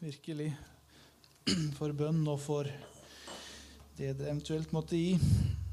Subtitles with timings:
[0.00, 0.48] virkelig
[1.78, 2.68] for bønn og for
[3.98, 5.12] det det eventuelt måtte gi.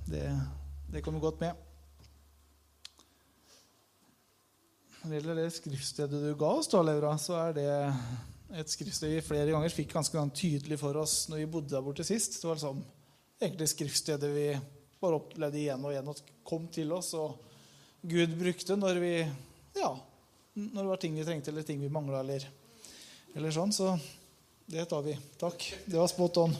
[0.08, 0.26] Det,
[0.92, 1.56] det kommer godt med.
[5.00, 7.70] Når det gjelder det skriftstedet du ga oss, da, Laura, så er det
[8.58, 12.04] et skriftsted vi flere ganger fikk ganske tydelig for oss når vi bodde der borte
[12.08, 12.40] sist.
[12.42, 12.84] Det var liksom
[13.40, 14.48] egentlig skriftstedet vi
[15.00, 17.38] bare opplevde igjen og igjen og kom til oss, og
[18.08, 19.14] Gud brukte når vi
[19.78, 19.92] ja,
[20.58, 22.48] når det var ting vi trengte, eller ting vi mangla, eller,
[23.38, 23.74] eller sånn.
[23.74, 24.00] Så
[24.66, 25.18] det tar vi.
[25.38, 25.76] Takk.
[25.86, 26.58] Det var spot on.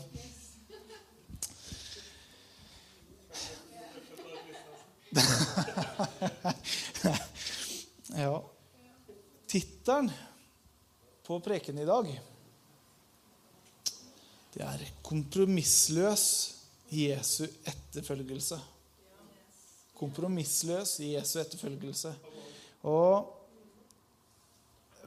[8.18, 8.44] ja.
[9.48, 10.12] Tittelen
[11.28, 12.20] på preken i dag
[14.58, 16.56] det er 'Kompromissløs
[16.90, 18.60] Jesu etterfølgelse'.
[19.94, 22.16] Kompromissløs Jesu etterfølgelse.
[22.84, 23.37] Og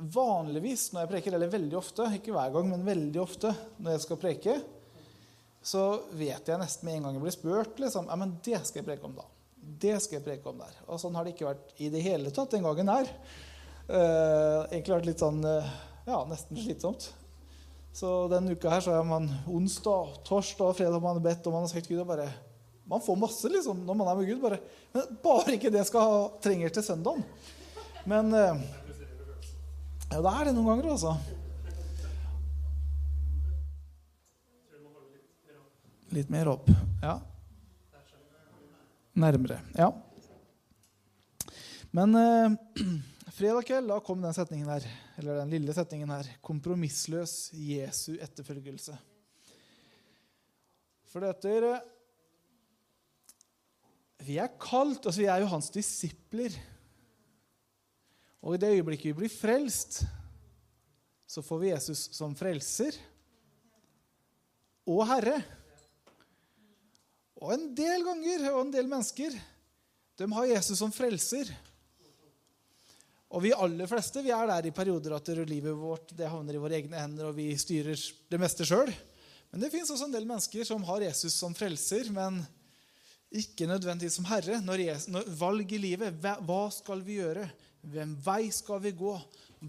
[0.00, 4.04] vanligvis når jeg preker, eller veldig ofte, ikke hver gang, men veldig ofte når jeg
[4.06, 4.56] skal preke,
[5.62, 5.84] så
[6.16, 8.88] vet jeg nesten med en gang jeg blir spurt liksom, ja, men det skal jeg
[8.88, 9.26] preke om da.
[9.60, 10.76] Det skal jeg preke om der.
[10.88, 13.10] Og sånn har det ikke vært i det hele tatt den gangen her.
[13.90, 15.72] Uh, egentlig vært litt sånn uh,
[16.06, 17.10] ja, nesten slitsomt.
[17.92, 21.56] Så denne uka her så er man onsdag, torsdag og fredag man har bedt og
[21.56, 22.28] man har sagt Gud og bare
[22.90, 24.56] Man får masse liksom når man er med Gud, bare,
[24.94, 27.26] men bare ikke det skal trenger til søndagen.
[28.08, 28.62] Men uh,
[30.10, 31.14] ja, det er det noen ganger, altså.
[36.10, 36.66] Litt mer opp.
[37.02, 37.20] Ja.
[39.20, 39.60] Nærmere.
[39.78, 39.92] Ja.
[41.94, 42.56] Men eh,
[43.38, 44.86] fredag kveld da kom den setningen her,
[45.20, 46.26] eller den lille setningen her.
[46.42, 48.98] 'Kompromissløs Jesu etterfølgelse'.
[51.10, 51.86] For dette eh,
[54.26, 56.58] Vi er kalt, altså vi er jo hans disipler.
[58.40, 60.02] Og i det øyeblikket vi blir frelst,
[61.28, 62.96] så får vi Jesus som frelser
[64.90, 65.38] og Herre.
[67.40, 69.36] Og en del ganger og en del mennesker
[70.20, 71.48] de har Jesus som frelser.
[73.30, 76.60] Og vi aller fleste vi er der i perioder at livet vårt det havner i
[76.60, 77.96] våre egne hender, og vi styrer
[78.28, 78.90] det meste sjøl.
[79.50, 82.42] Men det fins også en del mennesker som har Jesus som frelser, men
[83.30, 84.58] ikke nødvendigvis som herre.
[84.66, 87.46] Når, Jesus, når valg i livet hva skal vi gjøre?
[87.80, 89.12] Hvem vei skal vi gå?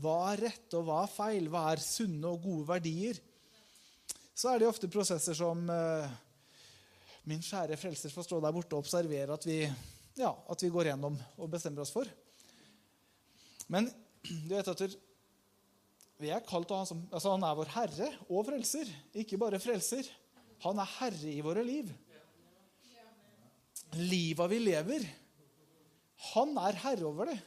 [0.01, 1.47] Hva er rett, og hva er feil?
[1.51, 3.19] Hva er sunne og gode verdier?
[4.35, 6.11] Så er det ofte prosesser som uh,
[7.29, 9.59] min kjære frelser får stå der borte og observere at vi,
[10.19, 12.09] ja, at vi går gjennom og bestemmer oss for.
[13.71, 13.87] Men
[14.25, 14.83] du vet at
[16.21, 19.61] vi er kalt av han som altså Han er vår herre og frelser, ikke bare
[19.61, 20.07] frelser.
[20.65, 21.89] Han er herre i våre liv.
[23.97, 25.07] Liva vi lever,
[26.31, 27.39] han er herre over det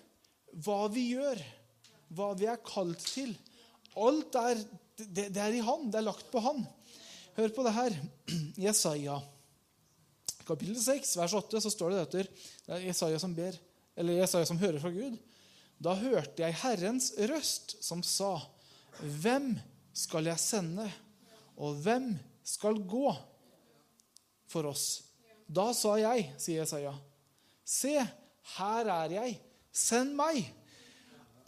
[0.63, 1.41] hva vi gjør,
[2.15, 3.35] hva vi er kalt til.
[3.99, 4.63] Alt er,
[4.99, 5.89] det, det er i Han.
[5.91, 6.65] Det er lagt på Han.
[7.39, 7.97] Hør på det her.
[8.67, 9.21] Jesaja
[10.45, 12.29] kapittel 6, vers 8, så står det etter
[12.67, 13.57] det er Jesaja som ber,
[13.97, 15.17] eller Jesaja som hører fra Gud.
[15.83, 18.37] Da hørte jeg Herrens røst som sa,
[19.01, 19.57] Hvem
[19.97, 20.87] skal jeg sende,
[21.59, 22.13] og hvem
[22.47, 23.09] skal gå
[24.51, 25.03] for oss?
[25.51, 26.95] Da sa jeg, sier Jesaja,
[27.65, 27.97] Se,
[28.59, 29.37] her er jeg,
[29.75, 30.45] Send meg!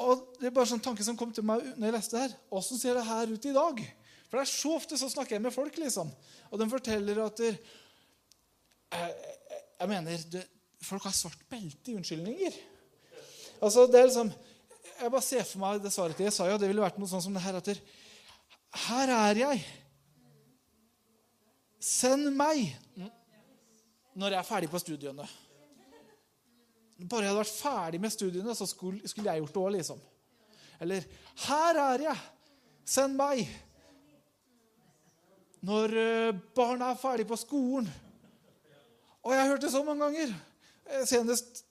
[0.03, 2.34] Og Det er bare sånn tanke som kom til meg når jeg leste her.
[2.53, 3.81] Åssen ser det her ut i dag?
[4.26, 6.10] For det er så ofte så snakker jeg med folk, liksom.
[6.50, 7.56] Og de forteller at der,
[8.92, 9.15] jeg,
[9.78, 10.42] jeg, mener det,
[10.86, 12.59] Folk har svart belte i unnskyldninger.
[13.65, 14.28] Altså, det er liksom,
[15.00, 16.59] Jeg bare ser for meg det svaret til Jesaja.
[16.60, 17.72] Det ville vært noe sånn som det her at
[18.86, 19.65] Her er jeg.
[21.80, 22.74] Send meg
[24.16, 25.27] når jeg er ferdig på studiene.
[27.04, 30.03] Bare jeg hadde vært ferdig med studiene, så skulle, skulle jeg gjort det òg, liksom.
[30.81, 31.04] Eller
[31.45, 32.19] 'Her er jeg!
[32.84, 33.48] Send meg!'
[35.66, 37.89] Når uh, barna er ferdig på skolen.
[39.25, 40.34] Og jeg har hørt det så mange ganger.
[40.87, 41.65] Eh, senest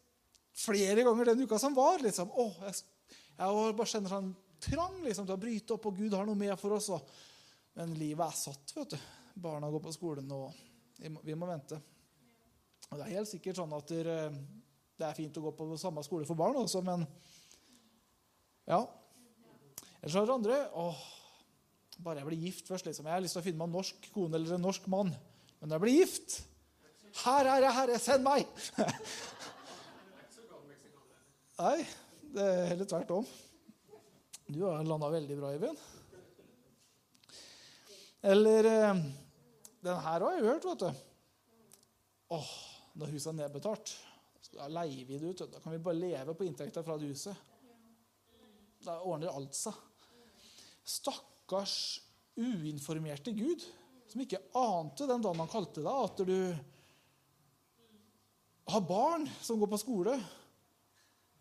[0.56, 2.02] flere ganger den uka som var.
[2.04, 2.32] liksom.
[2.32, 2.82] Å, jeg,
[3.38, 4.34] jeg bare kjenner sånn
[4.66, 6.90] trang liksom, til å bryte opp, og Gud har noe med for oss.
[6.92, 7.16] Og.
[7.80, 8.76] Men livet er satt.
[8.76, 8.98] vet du.
[9.46, 10.52] Barna går på skolen, og
[11.00, 11.80] vi må, vi må vente.
[12.90, 14.18] Og Det er helt sikkert sånn at dere,
[14.96, 17.04] det er fint å gå på samme skole for barn også, men
[18.66, 18.80] ja.
[20.02, 21.04] Ellers har dere andre åh,
[22.04, 22.86] Bare jeg blir gift først.
[22.90, 23.06] liksom.
[23.08, 25.14] Jeg har lyst til å finne meg en norsk kone eller en norsk mann.
[25.62, 26.34] Men når jeg blir gift
[27.22, 28.50] Her er jeg, Herre, send meg!
[31.56, 31.86] Nei,
[32.36, 33.28] det er heller tvert om.
[34.52, 35.80] Du har landa veldig bra, Eivind.
[38.26, 39.00] Eller eh,
[39.86, 40.90] Den her har jeg hørt, vet du.
[42.36, 42.52] Åh,
[43.00, 43.96] Når huset er nedbetalt,
[44.54, 45.44] da leier vi det ut.
[45.52, 47.36] Da kan vi bare leve på inntekta fra det huset.
[48.86, 49.76] Da ordner alt seg.
[50.86, 51.76] Stakkars
[52.38, 53.64] uinformerte Gud,
[54.12, 56.40] som ikke ante den dagen han kalte deg, at du
[58.70, 60.18] har barn som går på skole.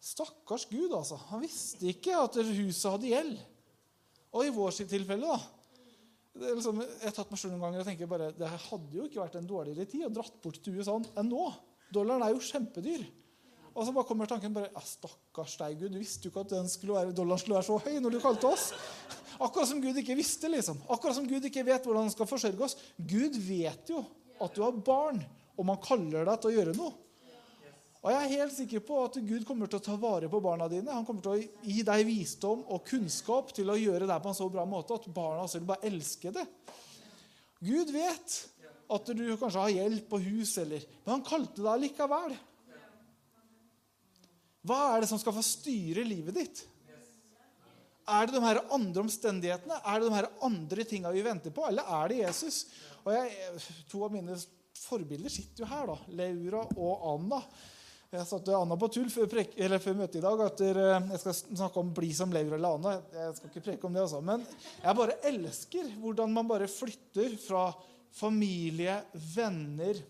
[0.05, 1.19] Stakkars Gud, altså.
[1.31, 3.37] Han visste ikke at huset hadde gjeld.
[4.35, 8.11] Og i vår tilfelle, da liksom, Jeg har tatt meg selv noen ganger og tenker
[8.11, 11.31] bare, det hadde jo ikke vært en dårligere tid å dratt bort til USA enn
[11.31, 11.47] nå.
[11.93, 13.05] Dollaren er jo kjempedyr.
[13.75, 15.93] Og så bare kommer tanken bare, ja, Stakkars deg, Gud.
[15.93, 18.51] Du visste jo ikke at skulle være, dollaren skulle være så høy når du kalte
[18.55, 18.69] oss.
[19.43, 20.49] Akkurat som Gud ikke visste.
[20.49, 20.79] liksom.
[20.89, 22.77] Akkurat som Gud ikke vet hvordan han skal forsørge oss.
[22.97, 24.05] Gud vet jo
[24.43, 25.19] at du har barn,
[25.59, 26.95] og man kaller deg til å gjøre noe.
[28.05, 30.69] Og jeg er helt sikker på at Gud kommer til å ta vare på barna
[30.69, 30.93] dine.
[30.93, 34.37] Han kommer til å gi deg visdom og kunnskap til å gjøre det på en
[34.37, 36.45] så bra måte at barna selv bare elsker det.
[37.65, 38.37] Gud vet
[38.93, 42.37] at du kanskje har hjelp på hus, eller, men han kalte deg likevel.
[44.65, 46.65] Hva er det som skal få styre livet ditt?
[48.05, 49.79] Er det de her andre omstendighetene?
[49.81, 51.65] Er det de her andre tinga vi venter på?
[51.69, 52.65] Eller er det Jesus?
[53.05, 54.37] Og jeg, To av mine
[54.77, 55.93] forbilder sitter jo her.
[55.93, 57.41] da, Laura og Anna.
[58.15, 61.81] Jeg satte Anna på tull før, prek, før møtet i dag at jeg skal snakke
[61.81, 62.93] om 'bli som Laura eller Anna'.
[63.13, 64.21] Jeg skal ikke preke om det, altså.
[64.21, 64.47] Men
[64.85, 67.73] jeg bare elsker hvordan man bare flytter fra
[68.15, 69.01] familie,
[69.35, 70.01] venner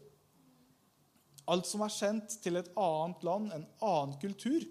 [1.45, 4.63] Alt som er kjent, til et annet land, en annen kultur.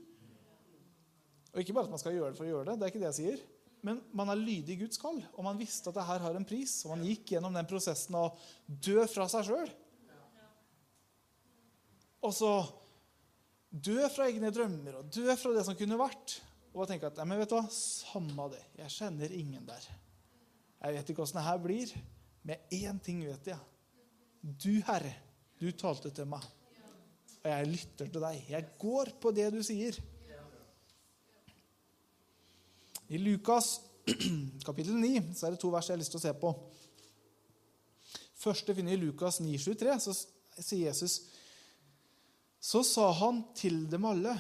[1.53, 3.01] Og Ikke bare at man skal gjøre det for å gjøre det, det er ikke
[3.03, 3.43] det jeg sier.
[3.85, 6.73] Men man er lydig Guds kall, og man visste at det her har en pris.
[6.87, 8.31] Og man gikk gjennom den prosessen å
[8.65, 9.73] dø fra seg sjøl.
[12.23, 12.53] Og så
[13.73, 16.35] Dø fra egne drømmer og dø fra det som kunne vært.
[16.77, 18.61] Og tenke at ja, men vet du hva, samme det.
[18.77, 19.87] Jeg kjenner ingen der.
[20.83, 21.89] Jeg vet ikke åssen det her blir.
[22.43, 23.59] Men én ting vet jeg.
[24.41, 25.13] Du, Herre,
[25.59, 26.43] du talte til meg.
[27.43, 28.41] Og jeg lytter til deg.
[28.51, 29.99] Jeg går på det du sier.
[33.13, 33.77] I Lukas
[34.67, 36.51] kapittel 9 så er det to vers jeg har lyst til å se på.
[38.43, 39.95] Første finner i Lukas 9,23.
[40.03, 40.15] Så
[40.59, 41.21] sier Jesus
[42.63, 44.33] så sa han til dem alle.: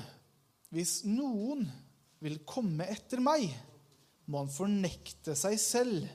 [0.71, 1.65] Hvis noen
[2.23, 3.49] vil komme etter meg,
[4.31, 6.07] må han fornekte seg selv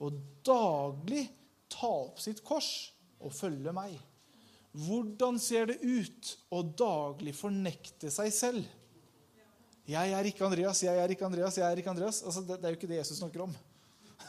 [0.00, 0.16] og
[0.46, 1.26] daglig
[1.70, 3.96] ta opp sitt kors og følge meg.
[4.70, 8.76] Hvordan ser det ut å daglig fornekte seg selv?
[9.90, 12.20] Jeg er ikke Andreas, jeg er ikke Andreas, jeg er ikke Andreas.
[12.22, 13.54] Altså, det, det, er jo ikke det Jesus snakker om.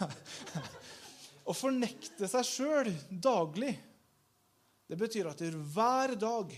[1.50, 3.76] å fornekte seg sjøl daglig,
[4.90, 6.52] det betyr at hver dag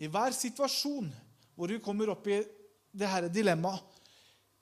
[0.00, 1.08] i hver situasjon
[1.56, 2.38] hvor vi kommer opp i
[2.90, 3.98] det her dilemmaet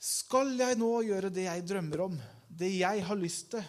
[0.03, 2.17] Skal jeg nå gjøre det jeg drømmer om,
[2.49, 3.65] det jeg har lyst til,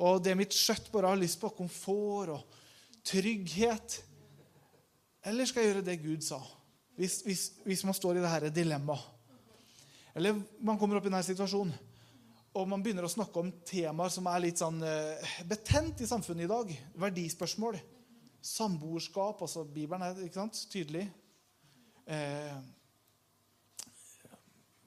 [0.00, 2.58] og det mitt skjøtt bare har lyst på, komfort og
[3.04, 4.00] trygghet?
[5.28, 6.40] Eller skal jeg gjøre det Gud sa,
[6.96, 9.16] hvis, hvis, hvis man står i det her dilemmaet?
[10.16, 11.74] Eller man kommer opp i denne situasjonen,
[12.50, 16.48] og man begynner å snakke om temaer som er litt sånn uh, betent i samfunnet
[16.48, 16.72] i dag.
[16.98, 17.78] Verdispørsmål.
[18.42, 21.04] Samboerskap, altså Bibelen er ikke sant, tydelig.
[22.10, 22.54] Eh,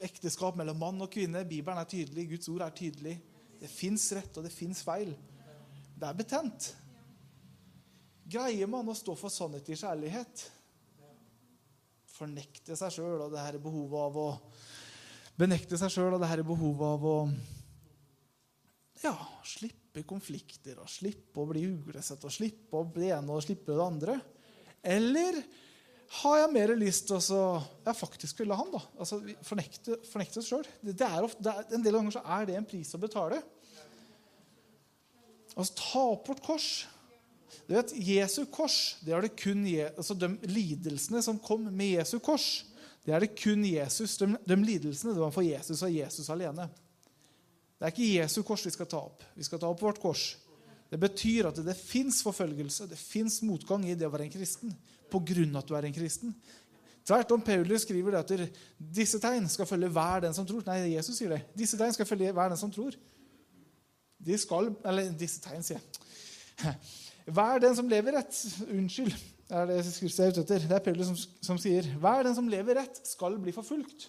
[0.03, 1.45] ekteskap mellom mann og kvinne.
[1.47, 2.25] Bibelen er tydelig.
[2.33, 3.13] Guds ord er tydelig.
[3.63, 5.13] Det fins rett, og det fins feil.
[5.96, 6.74] Det er betent.
[8.27, 10.43] Greier man å stå for sannhet i kjærlighet?
[12.13, 14.29] Fornekte seg sjøl og det her behovet av å
[15.34, 17.17] Benekte seg sjøl og det her behovet av å
[19.01, 23.74] ja, slippe konflikter og slippe å bli uglesett og slippe å bli ene og slippe
[23.74, 24.20] det andre?
[24.86, 25.39] Eller
[26.13, 27.43] har jeg mer lyst til å
[27.86, 28.70] ja, faktisk følge han?
[28.74, 28.82] da?
[29.01, 30.67] Altså, Fornekte, fornekte oss sjøl.
[30.86, 33.39] En del ganger så er det en pris å betale.
[35.55, 36.67] Altså, ta opp vårt kors.
[37.65, 42.17] Du vet, Jesu kors det er det kun altså De lidelsene som kom med Jesu
[42.24, 42.65] kors,
[43.05, 44.17] det er det kun Jesus.
[44.22, 46.70] De, de lidelsene det var for Jesus og Jesus alene.
[47.77, 49.25] Det er ikke Jesu kors vi skal ta opp.
[49.36, 50.34] Vi skal ta opp vårt kors.
[50.93, 54.36] Det betyr at det, det fins forfølgelse, det fins motgang i det å være en
[54.36, 54.75] kristen
[55.13, 56.36] av at du er en kristen.
[57.03, 58.60] Tvert om Paulus skriver det at
[58.96, 60.63] disse tegn skal følge hver den som tror.
[60.67, 61.41] Nei, Jesus sier det.
[61.58, 62.96] Disse tegn skal følge hver den som tror.
[64.24, 66.75] De skal Eller disse tegn, sier jeg.
[67.36, 69.13] Hver den som lever rett Unnskyld,
[69.53, 70.65] er det jeg er ute etter.
[70.67, 71.20] Det er Paulus som,
[71.51, 74.08] som sier hver den som lever rett, skal bli forfulgt.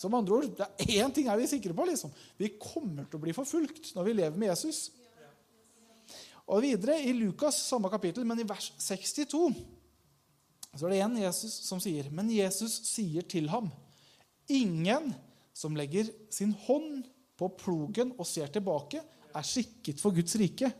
[0.00, 1.84] Som andre ord, det er Én ting er vi sikre på.
[1.84, 2.12] liksom.
[2.38, 4.88] Vi kommer til å bli forfulgt når vi lever med Jesus.
[6.50, 9.52] Og videre i Lukas, samme kapittel, men i vers 62,
[10.74, 13.70] så er det en Jesus som sier Men Jesus sier til ham,
[14.50, 15.12] ingen
[15.54, 17.04] som legger sin hånd
[17.38, 20.70] på plogen og ser tilbake, er skikket for Guds rike.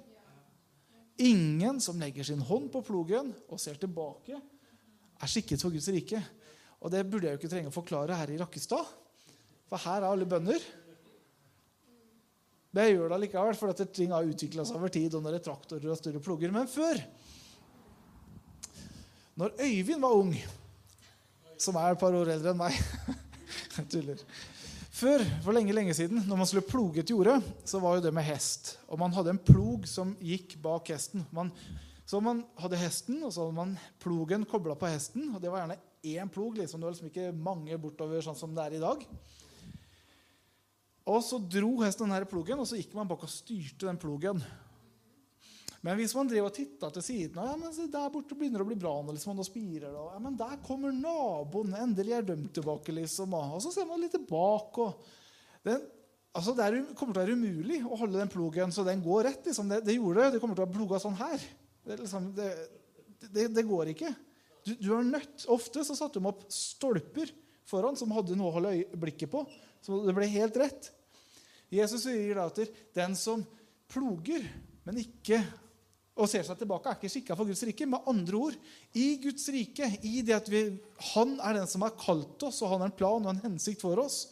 [1.23, 4.39] Ingen som legger sin hånd på plogen og ser tilbake,
[5.21, 6.19] er skikket for Guds rike.
[6.81, 8.89] Og det burde jeg jo ikke trenge å forklare her i Rakkestad,
[9.71, 10.65] for her er alle bønder.
[12.71, 15.15] Men jeg gjør det likevel, for at ting har utvikla seg over tid.
[15.15, 16.53] og når det er traktorer og større ploger.
[16.55, 17.01] Men før,
[19.41, 20.35] når Øyvind var ung,
[21.59, 22.77] som er et par år eldre enn meg
[23.77, 24.23] Jeg tuller.
[25.01, 28.13] Før, for lenge lenge siden, når man skulle ploge et jorde, så var jo det
[28.15, 28.75] med hest.
[28.91, 31.25] Og man hadde en plog som gikk bak hesten.
[31.35, 31.53] Man,
[32.05, 35.31] så man hadde hesten, og så hadde man plogen kobla på hesten.
[35.33, 36.59] Og det var gjerne én plog.
[36.59, 39.07] liksom, Det var liksom ikke mange bortover sånn som det er i dag.
[41.11, 44.43] Og så dro hesten denne plogen, og så gikk man bak og styrte den plogen.
[45.81, 48.69] Men hvis man drev og titta til siden ja, men Der borte begynner det å
[48.69, 50.03] bli bra nå, liksom, og spirer det.
[50.13, 51.73] Ja, men der kommer naboen.
[51.79, 52.93] Endelig er dømt tilbake.
[52.99, 53.33] liksom.
[53.39, 54.91] Og så ser man litt tilbake.
[55.65, 55.81] Den,
[56.37, 59.25] altså, det er, kommer til å være umulig å holde den plogen så den går
[59.31, 59.49] rett.
[59.49, 59.73] liksom.
[59.73, 60.35] Det, det gjorde det.
[60.37, 61.49] Det kommer til å ha ploga sånn her.
[61.81, 64.13] Det, liksom, det, det går ikke.
[64.69, 67.33] Du, du, er nødt, Ofte så satte de opp stolper
[67.71, 69.47] foran som hadde noe å holde blikket på.
[69.81, 70.93] Så det ble helt rett.
[71.71, 72.61] Jesus sier da at
[72.97, 73.45] den som
[73.91, 74.47] ploger,
[74.87, 75.41] men ikke
[76.21, 77.87] og ser seg tilbake, er ikke skikka for Guds rike.
[77.89, 78.57] Med andre ord,
[78.99, 80.67] i Guds rike, i det at vi,
[81.15, 83.81] han er den som har kalt oss, og han har en plan og en hensikt
[83.85, 84.25] for oss.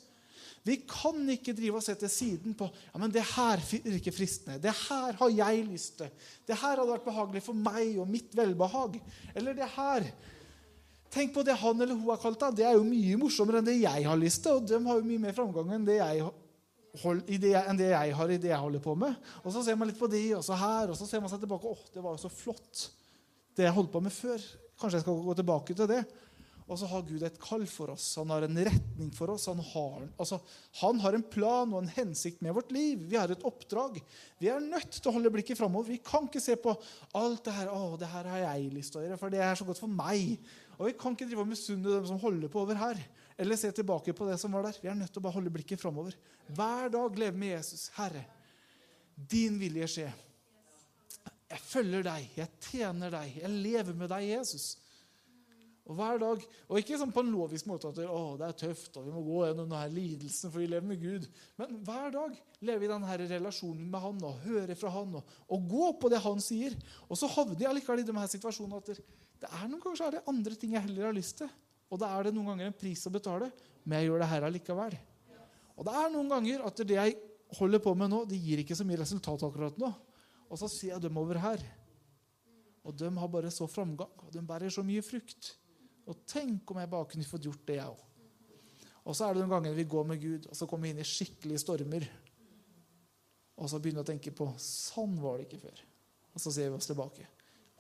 [0.67, 4.59] Vi kan ikke drive og se til siden på ja, men det her virker fristende.
[4.61, 6.11] Det her har jeg lyst til.
[6.45, 8.99] Det her hadde vært behagelig for meg og mitt velbehag.
[9.39, 10.11] Eller det her
[11.09, 12.59] Tenk på det han eller hun har kalt deg.
[12.59, 14.59] Det er jo mye morsommere enn det jeg har lyst til.
[14.59, 16.35] Og de har jo mye mer framgang enn det jeg har
[17.03, 19.19] hold, det, enn det jeg har i det jeg holder på med.
[19.43, 21.43] Og så ser man litt på de, og så her, og så ser man seg
[21.43, 21.71] tilbake.
[21.71, 22.89] åh, det var jo så flott,
[23.59, 24.49] det jeg holdt på med før.
[24.79, 26.03] Kanskje jeg skal gå tilbake til det.
[26.69, 28.11] Og så har Gud et kall for oss.
[28.21, 29.47] Han har en retning for oss.
[29.49, 30.37] Han har, altså,
[30.83, 33.07] han har en plan og en hensikt med vårt liv.
[33.09, 33.97] Vi har et oppdrag.
[34.37, 35.89] Vi er nødt til å holde blikket framover.
[35.95, 36.75] Vi kan ikke se på
[37.17, 39.57] alt det her å, det her har jeg lyst til å gjøre, for det er
[39.57, 40.37] så godt for meg.
[40.77, 43.01] Og vi kan ikke drive og misunne dem som holder på over her.
[43.39, 44.79] Eller se tilbake på det som var der.
[44.83, 46.17] Vi er nødt til å bare holde blikket framover.
[46.51, 47.87] Hver dag leve med Jesus.
[47.95, 48.25] Herre,
[49.15, 50.09] din vilje skje.
[51.49, 54.75] Jeg følger deg, jeg tjener deg, jeg lever med deg, Jesus.
[55.89, 58.99] Og hver dag, og ikke sånn på en lovisk måte at å, det er tøft
[59.01, 61.29] og vi må gå gjennom denne lidelsen for vi lever med Gud.
[61.57, 65.33] Men hver dag lever vi i denne relasjonen med Han og hører fra Han og,
[65.49, 66.77] og gå på det Han sier.
[67.09, 68.93] Og så havner jeg likevel i de her situasjonene at
[69.39, 71.49] det er noen ganger så er det andre ting jeg heller har lyst til.
[71.89, 73.51] Og da er det noen ganger en pris å betale,
[73.85, 74.97] men jeg gjør det her allikevel.
[75.79, 77.17] Og det er noen ganger at det jeg
[77.59, 79.93] holder på med nå, det gir ikke så mye resultat akkurat nå.
[80.49, 81.63] Og så ser jeg dem over her.
[82.85, 85.53] Og de har bare så framgang, og de bærer så mye frukt.
[86.09, 88.05] Og tenk om jeg bare kunne fått gjort det, jeg òg.
[89.09, 91.01] Og så er det noen ganger vi går med Gud, og så kommer vi inn
[91.01, 92.05] i skikkelige stormer.
[93.59, 95.83] Og så begynner vi å tenke på sånn var det ikke før.
[96.35, 97.25] Og så ser vi oss tilbake.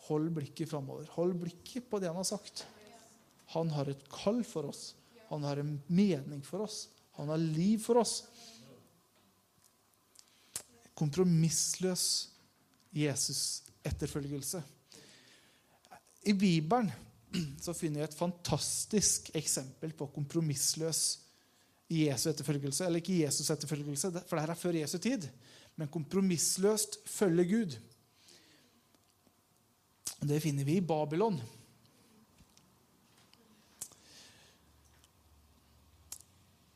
[0.08, 1.08] Hold blikket framover.
[1.18, 2.64] Hold blikket på det han har sagt.
[3.54, 4.92] Han har et kall for oss.
[5.28, 6.88] Han har en mening for oss.
[7.18, 8.22] Han har liv for oss.
[10.98, 12.04] Kompromissløs
[12.90, 14.62] Jesus-etterfølgelse.
[16.28, 16.90] I Bibelen
[17.60, 21.02] så finner vi et fantastisk eksempel på kompromissløs
[21.88, 22.86] Jesu etterfølgelse.
[22.86, 25.28] Eller ikke Jesus etterfølgelse, for det her er før Jesu tid.
[25.76, 27.78] Men kompromissløst følge Gud.
[30.18, 31.38] Det finner vi i Babylon.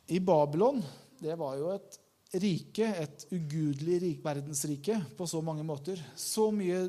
[0.08, 0.82] I Babylon
[1.22, 1.98] det var jo et
[2.42, 6.00] rike, et ugudelig rik, verdensrike på så mange måter.
[6.16, 6.86] Så mye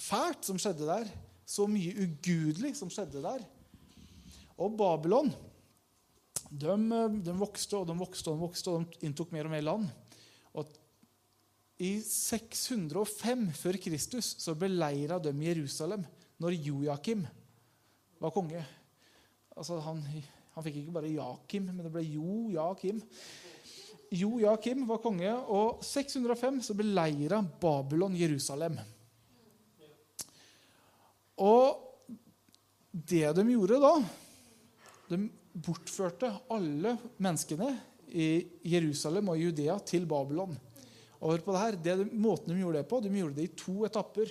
[0.00, 1.10] fælt som skjedde der
[1.50, 3.42] så mye ugudelig som skjedde der.
[4.60, 5.32] Og Babylon
[6.50, 6.74] de,
[7.22, 9.88] de, vokste og de vokste og de vokste, og de inntok mer og mer land.
[10.54, 10.70] Og
[11.80, 16.04] I 605 før Kristus så beleira de Jerusalem
[16.40, 17.24] når Joakim
[18.20, 18.62] var konge.
[19.56, 20.02] Altså han,
[20.54, 22.98] han fikk ikke bare Jakim, men det ble Jo Jakim.
[24.10, 28.80] Jo Jakim var konge, og 605 så beleira Babylon Jerusalem.
[31.40, 31.86] Og
[32.90, 33.92] det de gjorde da
[35.10, 35.18] De
[35.50, 37.70] bortførte alle menneskene
[38.10, 38.28] i
[38.66, 40.52] Jerusalem og Judea til Babylon.
[41.20, 43.54] Og hør på det her, det, Måten de gjorde det på, de gjorde det i
[43.58, 44.30] to etapper.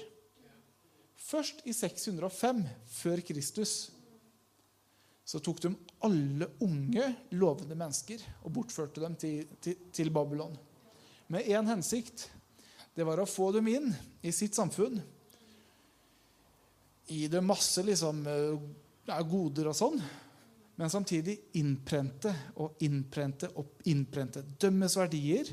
[1.20, 3.74] Først i 605 før Kristus
[5.30, 5.74] så tok de
[6.06, 10.56] alle unge, lovende mennesker og bortførte dem til, til, til Babylon.
[11.28, 12.30] Med én hensikt.
[12.96, 13.92] Det var å få dem inn
[14.26, 14.98] i sitt samfunn.
[17.10, 18.24] Gi dem masse liksom,
[19.30, 20.02] goder og sånn.
[20.80, 22.32] Men samtidig innprente
[22.64, 24.46] og innprente og innprente.
[24.62, 25.50] Dømmes verdier,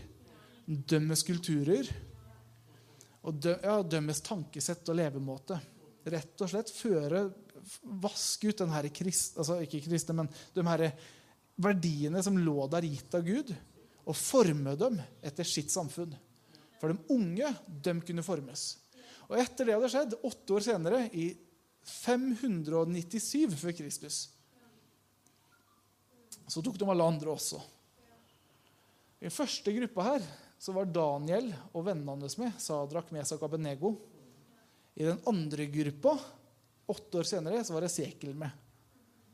[0.67, 1.91] dømmes kulturer
[3.27, 5.59] og dø, ja, dømmes tankesett og levemåte.
[6.07, 7.25] Rett og slett føre
[8.03, 10.87] vaske ut den her krist, altså ikke kristne, men de her
[11.57, 13.53] verdiene som lå der gitt av Gud,
[14.07, 16.13] og forme dem etter sitt samfunn.
[16.81, 18.69] For de unge de kunne formes.
[19.27, 21.33] Og etter det hadde skjedd, åtte år senere, i
[21.87, 24.19] 597 før Kristus,
[26.47, 27.59] så tok de alle andre også.
[29.19, 30.27] I den første gruppa her
[30.63, 33.93] så var Daniel og vennene hans med, Sadrak, Mesak og Abenego.
[34.95, 36.15] I den andre gruppa
[36.87, 38.51] Åtte år senere så var det Sekel med.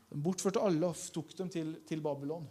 [0.09, 2.45] De bortførte alle og tok dem til, til Babylon.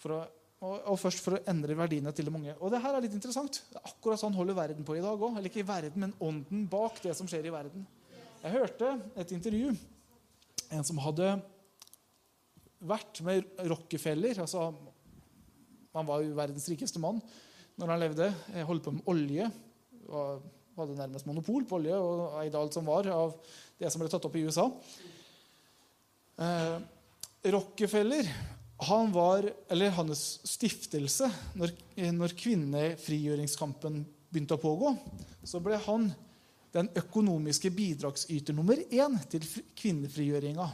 [0.00, 0.18] Å,
[0.60, 2.54] og, og, først for å endre verdiene til de mange.
[2.58, 3.62] Og det her er litt interessant.
[3.70, 5.38] Det er akkurat sånn holder verden på i dag òg.
[5.38, 7.86] Eller ikke verden, men ånden bak det som skjer i verden.
[8.40, 9.74] Jeg hørte et intervju.
[10.70, 11.34] En som hadde
[12.90, 14.40] vært med Rockefeller.
[14.40, 14.70] altså
[15.96, 17.20] Han var jo verdens rikeste mann
[17.80, 18.30] når han levde.
[18.68, 19.50] Holdt på med olje.
[20.08, 20.48] og
[20.82, 23.36] hadde nærmest monopol på olje og eide alt som var av
[23.80, 24.66] det som ble tatt opp i USA.
[26.40, 26.78] Eh,
[27.52, 28.28] Rockefeller
[28.80, 31.28] han var, eller hans stiftelse
[31.60, 31.72] når,
[32.16, 34.94] når kvinnefrigjøringskampen begynte å pågå,
[35.44, 36.08] så ble han
[36.72, 39.44] den økonomiske bidragsyter nummer én til
[39.76, 40.68] kvinnefrigjøringa.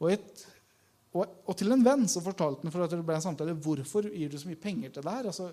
[0.00, 0.44] Og, et,
[1.12, 4.08] og, og, til en venn så fortalte han for at det ble en samtale hvorfor
[4.10, 5.28] gir du så mye penger til det her.
[5.30, 5.50] Altså,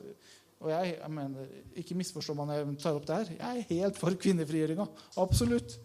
[0.60, 3.30] og jeg, jeg mener, Ikke misforstå meg når jeg tar opp det her.
[3.38, 4.88] Jeg er helt for kvinnefrigjøringa.
[5.22, 5.78] Absolutt.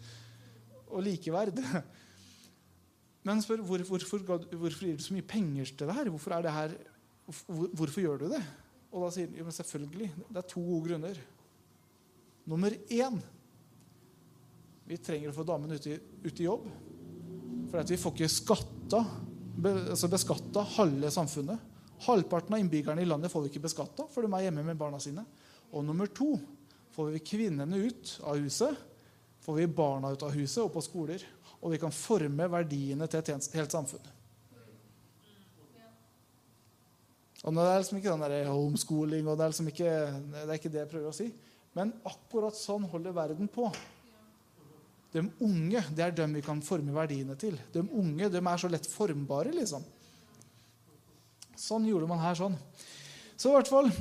[0.91, 1.61] Og likeverd.
[3.25, 6.11] Men spør hvorfor, hvorfor, hvorfor gir du så mye penger til det her?
[6.11, 6.75] Hvorfor, det her?
[7.25, 8.41] Hvor, hvorfor gjør du det?
[8.91, 10.11] Og da sier han selvfølgelig.
[10.27, 11.23] Det er to gode grunner.
[12.45, 13.23] Nummer én
[14.85, 16.67] vi trenger å få damene ut, ut, i jobb.
[17.71, 18.99] For vi får ikke skatta,
[19.57, 21.73] be, altså beskatta halve samfunnet.
[22.03, 24.99] Halvparten av innbyggerne i landet får vi ikke beskatta, for de er hjemme med barna
[24.99, 25.23] sine.
[25.71, 26.35] Og nummer to
[26.95, 28.75] får vi kvinnene ut av huset,
[29.45, 31.23] får vi barna ut av huset og på skoler.
[31.61, 34.11] Og vi kan forme verdiene til et helt samfunn.
[37.45, 39.89] Og Det er liksom ikke den der homeschooling, og det er, liksom ikke,
[40.33, 41.27] det er ikke det jeg prøver å si.
[41.77, 43.67] Men akkurat sånn holder verden på.
[45.13, 47.55] De unge det er dem vi kan forme verdiene til.
[47.71, 49.53] De unge de er så lett formbare.
[49.53, 49.85] liksom.
[51.59, 52.35] Sånn gjorde man her.
[52.35, 52.57] sånn.
[53.35, 53.91] Så i hvert fall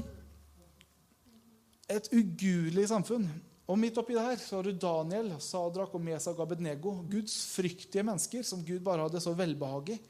[1.90, 3.26] et ugudelig samfunn.
[3.64, 6.98] Og midt oppi det her så har du Daniel, Sadrak og Mesak Abednego.
[7.08, 10.00] Guds fryktige mennesker som Gud bare hadde så velbehag i.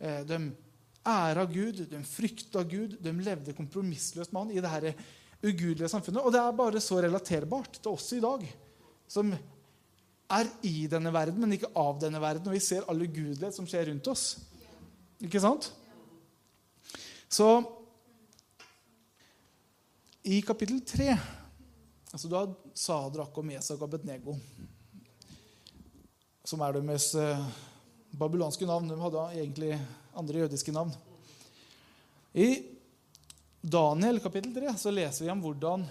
[0.00, 0.40] Eh, de
[1.06, 4.88] æra Gud, de frykta Gud, de levde kompromissløst med han i det her
[5.44, 6.24] ugudelige samfunnet.
[6.24, 8.42] Og det er bare så relaterbart til oss i dag,
[9.06, 9.34] som
[10.26, 12.48] er i denne verden, men ikke av denne verden.
[12.48, 14.24] Og vi ser all ugudelighet som skjer rundt oss.
[15.22, 15.70] Ikke sant?
[17.28, 17.48] Så
[20.22, 21.10] i kapittel 3
[22.12, 24.36] altså har Sadrak og Mesak og Abednego,
[26.46, 27.42] som er deres eh,
[28.16, 28.88] babylonske navn.
[28.88, 29.72] De hadde egentlig
[30.16, 30.94] andre jødiske navn.
[32.32, 32.62] I
[33.60, 35.86] Daniel kapittel 3 så leser vi om hvordan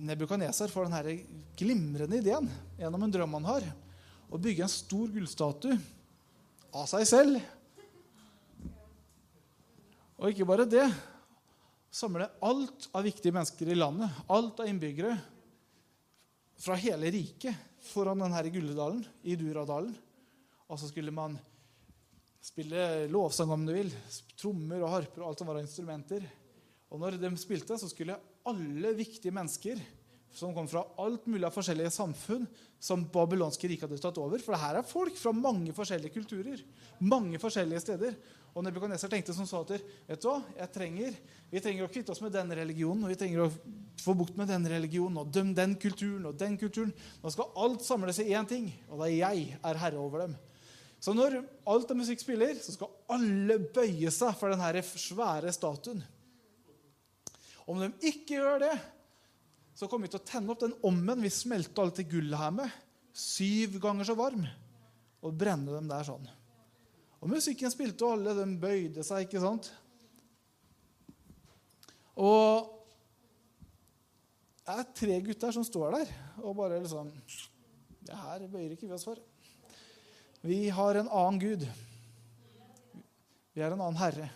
[0.00, 1.14] Nebukadnesar får denne
[1.58, 3.64] glimrende ideen gjennom en drøm han har,
[4.30, 5.76] å bygge en stor gullstatue
[6.70, 7.40] av seg selv
[10.20, 10.86] og ikke bare det.
[11.90, 15.16] Samle alt av viktige mennesker i landet, alt av innbyggere
[16.60, 17.56] fra hele riket
[17.90, 19.94] foran denne Gulledalen, i Duradalen.
[20.68, 21.38] Og så skulle man
[22.44, 23.90] spille lovsang om du vil,
[24.38, 26.28] trommer og harper og alt som var av instrumenter.
[26.92, 29.80] Og når de spilte, så skulle alle viktige mennesker
[30.34, 32.44] som kom fra alt mulig av forskjellige samfunn
[32.80, 34.38] som babylonske riket hadde tatt over.
[34.42, 36.62] For det her er folk fra mange forskjellige kulturer.
[37.00, 38.14] mange forskjellige steder.
[38.50, 41.16] Og Nebukadnesar tenkte som så at vet du hva, jeg trenger,
[41.52, 43.50] vi trenger å kvitte oss med den religionen, og vi trenger å
[44.02, 46.90] få bukt med den religionen og dømme den kulturen og den kulturen.
[47.22, 50.38] Nå skal alt samles i én ting, og da jeg er herre over dem.
[51.00, 51.38] Så når
[51.70, 56.02] alt av musikk spiller, så skal alle bøye seg for denne svære statuen.
[57.70, 58.74] Om de ikke gjør det,
[59.78, 62.52] så kommer vi til å tenne opp den ommen vi smelter alt det gullet her
[62.52, 62.74] med,
[63.16, 64.44] syv ganger så varm,
[65.24, 66.26] og brenne dem der sånn.
[67.20, 69.68] Og musikken spilte, og alle de bøyde seg, ikke sant?
[72.20, 72.76] Og
[74.64, 76.10] det er tre gutter som står der
[76.44, 77.08] og bare liksom
[78.06, 79.18] Det her bøyer ikke vi oss for.
[80.40, 81.64] Vi har en annen gud.
[83.52, 84.28] Vi er en annen herre.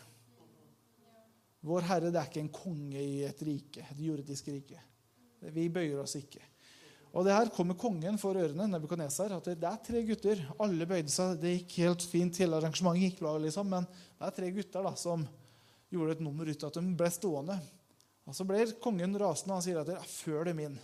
[1.65, 4.81] Vår herre det er ikke en konge i et rike, et jordisk rike.
[5.55, 6.43] Vi bøyer oss ikke.
[7.15, 9.37] Og det her kommer kongen for ørene, Nebukadnesar.
[9.37, 10.41] At det er tre gutter.
[10.59, 11.37] Alle bøyde seg.
[11.39, 12.41] Det gikk helt fint.
[12.43, 13.71] Hele arrangementet gikk bra, liksom.
[13.71, 15.23] Men det er tre gutter da, som
[15.95, 17.59] gjorde et nummer ut av at de ble stående.
[18.27, 19.55] Og Så blir kongen rasende.
[19.55, 20.75] og Han sier at det er før dem inn.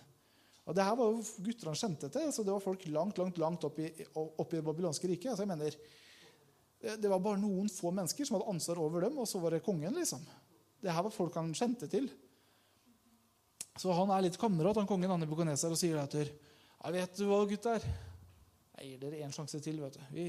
[0.69, 2.31] Og det her var jo gutter han kjente til.
[2.31, 5.33] så Det var folk langt langt, langt opp i, opp i det babylonske riket.
[5.33, 5.75] Altså jeg mener,
[6.81, 9.65] Det var bare noen få mennesker som hadde ansvar over dem, og så var det
[9.65, 9.95] kongen.
[9.95, 10.23] liksom.
[10.81, 12.09] Det her var folk han kjente til.
[13.79, 16.33] Så han er litt kamerat han kongen Anne Bukaneser, og sier det etter.
[16.83, 17.85] ja, vet du hva, gutter?
[18.81, 19.81] Jeg gir dere én sjanse til.
[19.81, 20.01] vet du.
[20.15, 20.27] Vi,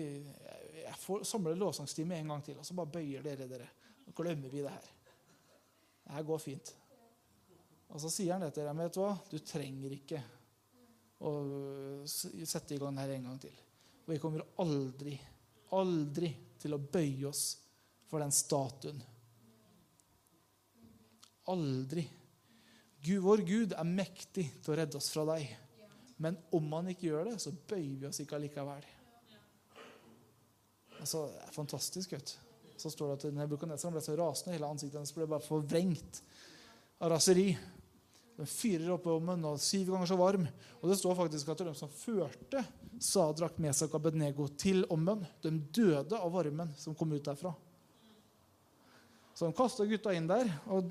[0.83, 3.69] jeg får samle lovsangstime en gang til, og så bare bøyer dere dere.
[4.07, 4.91] Og glemmer vi det her.
[6.03, 6.73] Det her går fint.
[7.91, 8.79] Og så sier han det til dem.
[8.83, 9.15] Vet du hva?
[9.31, 10.21] Du trenger ikke
[11.21, 11.31] å
[12.07, 13.57] sette i gang her en gang til.
[14.05, 15.17] Og vi kommer aldri,
[15.77, 17.43] aldri til å bøye oss
[18.09, 18.99] for den statuen.
[21.51, 22.03] Aldri.
[23.01, 25.49] Gud, vår Gud er mektig til å redde oss fra deg.
[26.21, 28.83] Men om han ikke gjør det, så bøyer vi oss ikke allikevel.
[31.01, 32.13] Altså, det er fantastisk.
[32.13, 32.35] vet
[32.77, 34.53] Så står det at Nebukadnesar ble så rasende.
[34.53, 36.21] Hele ansiktet hennes ble bare forvrengt
[37.01, 37.47] av raseri.
[38.37, 40.45] Den fyrer opp ovnen og syv ganger så varm.
[40.81, 42.61] Og det står faktisk at de som førte
[43.01, 47.53] Sadrak, Mesak Abednego til ommen, de døde av varmen som kom ut derfra.
[49.33, 50.49] Så de kasta gutta inn der.
[50.69, 50.89] og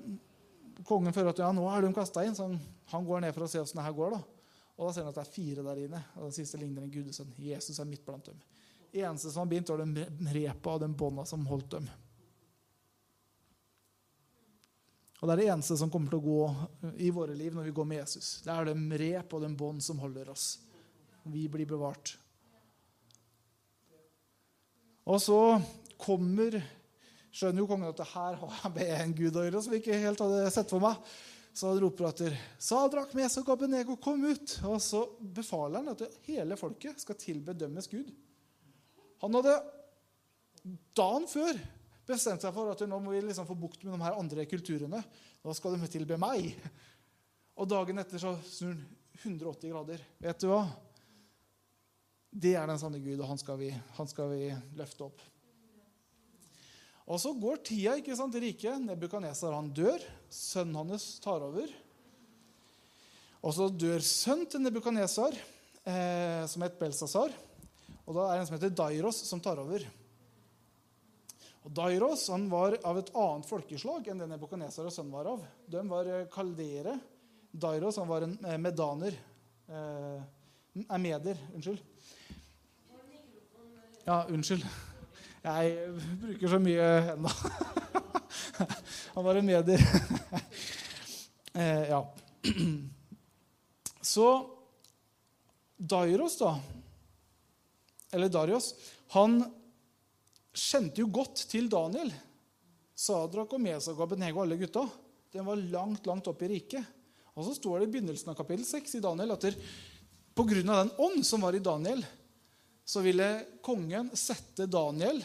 [0.86, 2.48] kongen føler at ja, nå er de kasta inn, så
[2.90, 4.16] han går ned for å se åssen det her går.
[4.16, 4.20] da.
[4.80, 6.92] Og Da ser han at det er fire der inne, og den siste ligner en
[6.92, 7.34] gudesønn.
[7.36, 8.38] Jesus er midt blant dem.
[8.90, 11.90] Eneste som har begynt, var de repa og den bånda som holdt dem.
[15.20, 17.76] Og Det er det eneste som kommer til å gå i våre liv når vi
[17.76, 18.40] går med Jesus.
[18.40, 20.54] Det er de rep og den bånd som holder oss.
[21.28, 22.14] Vi blir bevart.
[25.04, 25.60] Og så
[26.00, 26.56] kommer
[27.34, 29.80] skjønner jo kongen at det her har jeg med en gud å gjøre som vi
[29.82, 30.98] ikke helt hadde sett for meg.
[31.52, 34.54] Så han roper etter Sadrak, Mesak og Abenego, kom ut!
[34.70, 38.12] Og så befaler han at hele folket skal tilbedømmes Gud.
[39.24, 39.56] Han hadde
[40.96, 41.58] dagen før
[42.06, 45.02] bestemt seg for at nå må vi liksom få bukt med de her andre kulturene.
[45.42, 46.54] Nå skal de tilbe meg.
[47.58, 48.86] Og dagen etter så snur han
[49.20, 50.00] 180 grader.
[50.22, 50.62] Vet du hva?
[52.30, 54.46] Det er den sanne Gud, og han skal vi, han skal vi
[54.78, 55.20] løfte opp.
[57.10, 58.78] Og så går tida ikke sant, riket.
[58.84, 60.02] Nebukadnesar dør.
[60.30, 61.70] Sønnen hans tar over.
[63.40, 65.34] Og så dør sønnen til Nebukadnesar,
[65.82, 67.32] eh, som het Belsasar.
[68.06, 69.82] Og da er det en som heter Dairos, som tar over.
[71.64, 75.42] Og Dairos han var av et annet folkeslag enn det Nebukadnesar og sønnen var av.
[75.66, 76.94] De var eh, kaldere.
[77.50, 79.18] Dairos han var en eh, medaner.
[79.66, 81.42] Eh, er meder.
[81.56, 81.82] Unnskyld.
[84.06, 84.89] Ja, unnskyld.
[85.40, 87.30] Jeg bruker så mye ennå.
[89.14, 89.84] Han var en medier.
[91.54, 92.00] eh, ja.
[94.00, 94.26] Så
[95.76, 96.54] Dairos, da,
[98.12, 98.74] eller Darius,
[99.14, 99.38] han
[100.52, 102.10] kjente jo godt til Daniel.
[102.96, 104.82] Sadrak og Mesak og Abenego, alle gutta.
[105.32, 106.84] Den var langt, langt oppe i riket.
[107.32, 109.46] Og så står det i begynnelsen av kapittel 6 i Daniel at
[110.34, 110.60] pga.
[110.60, 112.02] den ånd som var i Daniel,
[112.90, 115.20] så ville kongen sette Daniel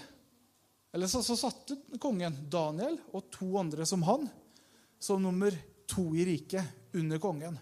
[0.94, 4.28] Eller så, så, satte kongen Daniel og to andre som han
[5.02, 5.56] som nummer
[5.90, 7.58] to i riket under kongen.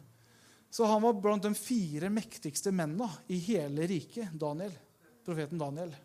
[0.70, 4.72] Så han var blant de fire mektigste mennene i hele riket, Daniel,
[5.26, 5.96] profeten Daniel.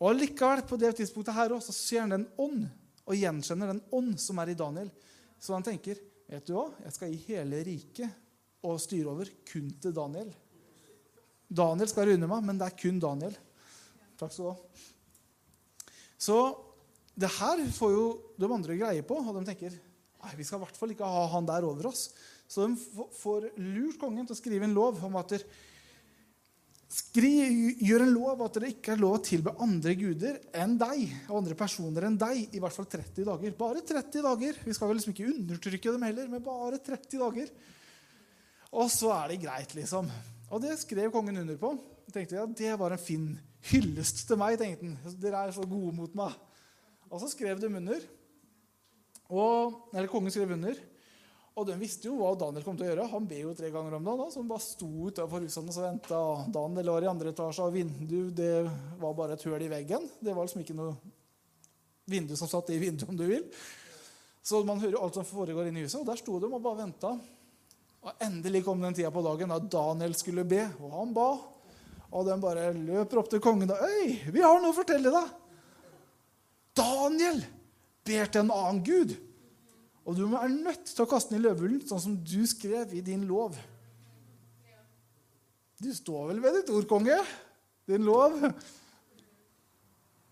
[0.00, 2.64] Og likevel, på det tidspunktet her også, så ser han den ånd,
[3.04, 4.90] og gjenkjenner den ånd som er i Daniel.
[5.38, 9.70] Så han tenker vet du hva, jeg skal gi hele riket og styre over kun
[9.82, 10.32] til Daniel.
[11.48, 13.36] Daniel skal runde meg, men det er kun Daniel.
[14.20, 14.56] Takk skal du ha.
[16.18, 16.38] Så
[17.18, 18.08] det her får jo
[18.38, 21.24] de andre greie på, og de tenker nei, vi skal i hvert fall ikke ha
[21.32, 22.08] han der over oss.
[22.48, 25.40] Så de får lurt kongen til å skrive en lov om at
[26.88, 27.34] Skri,
[27.84, 31.02] gjør en lov at det ikke er lov å tilbe andre guder enn deg.
[31.28, 33.52] og andre personer enn deg, I hvert fall 30 dager.
[33.58, 34.56] Bare 30 dager.
[34.64, 37.52] Vi skal vel liksom ikke undertrykke dem heller, men bare 30 dager.
[38.72, 40.08] Og så er det greit, liksom.
[40.48, 41.74] Og det skrev kongen under på.
[42.08, 43.26] Jeg tenkte ja, Det var en fin
[43.70, 44.58] hyllest til meg.
[44.60, 45.16] tenkte han.
[45.20, 46.36] Dere er så gode mot meg.
[47.08, 48.06] Og så skrev de under.
[49.28, 50.78] Og, eller kongen skrev under.
[51.58, 53.08] Og de visste jo hva Daniel kom til å gjøre.
[53.10, 54.30] Han ber jo tre ganger om dagen.
[54.30, 56.20] Så han bare sto utafor husene og venta.
[56.54, 58.52] Daniel var i andre etasje, og vindu det
[59.00, 60.06] var bare et høl i veggen.
[60.22, 60.94] Det var liksom ikke noe
[62.08, 63.48] vindu som satt i vinduet, om du vil.
[64.48, 65.98] Så man hører alt som foregår inne i huset.
[66.00, 67.16] Og der sto de og bare venta.
[68.06, 71.28] Og endelig kom den tida på dagen da Daniel skulle be, og han ba.
[72.08, 73.70] Og den bare løper opp til kongen.
[73.70, 75.34] og, 'Øy, vi har noe å fortelle deg!'
[76.78, 77.42] Daniel
[78.04, 79.16] ber til en annen gud.
[80.06, 83.02] Og du er nødt til å kaste den i løvehullen, sånn som du skrev i
[83.04, 83.58] din lov.
[85.78, 87.18] Du står vel ved ditt ord, konge?
[87.86, 88.38] Din lov.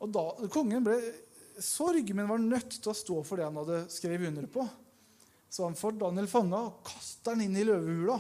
[0.01, 0.97] Og da, Kongen ble
[1.63, 4.65] sorg, men var nødt til å stå for det han hadde skrevet under på.
[5.49, 8.19] Så han får Daniel fanga og kaster han inn i løvehula.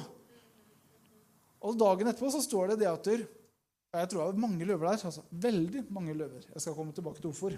[1.67, 5.05] Og dagen etterpå så står det det at Jeg tror det er mange løver der.
[5.09, 6.43] altså Veldig mange løver.
[6.53, 7.53] Jeg skal komme tilbake til hvorfor.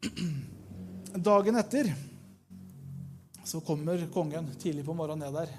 [1.30, 1.90] Dagen etter
[3.44, 5.50] så kommer kongen tidlig på morgenen ned der.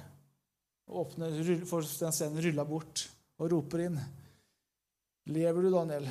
[0.87, 3.99] og åpner, Får den scenen rulla bort og roper inn.
[5.25, 6.09] 'Lever du, Daniel?'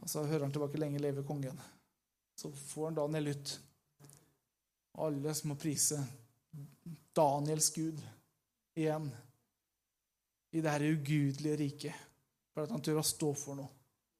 [0.00, 1.60] Og så hører han tilbake 'Lenge leve kongen'.
[2.36, 3.60] Så får han Daniel ut.
[4.98, 6.00] Alle som må prise
[7.16, 8.00] Daniels Gud
[8.78, 9.10] igjen
[10.50, 12.06] i det dette ugudelige riket.
[12.50, 13.70] For at han tør å stå for noe,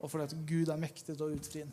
[0.00, 1.72] og fordi at Gud er mektig til å utfri ham.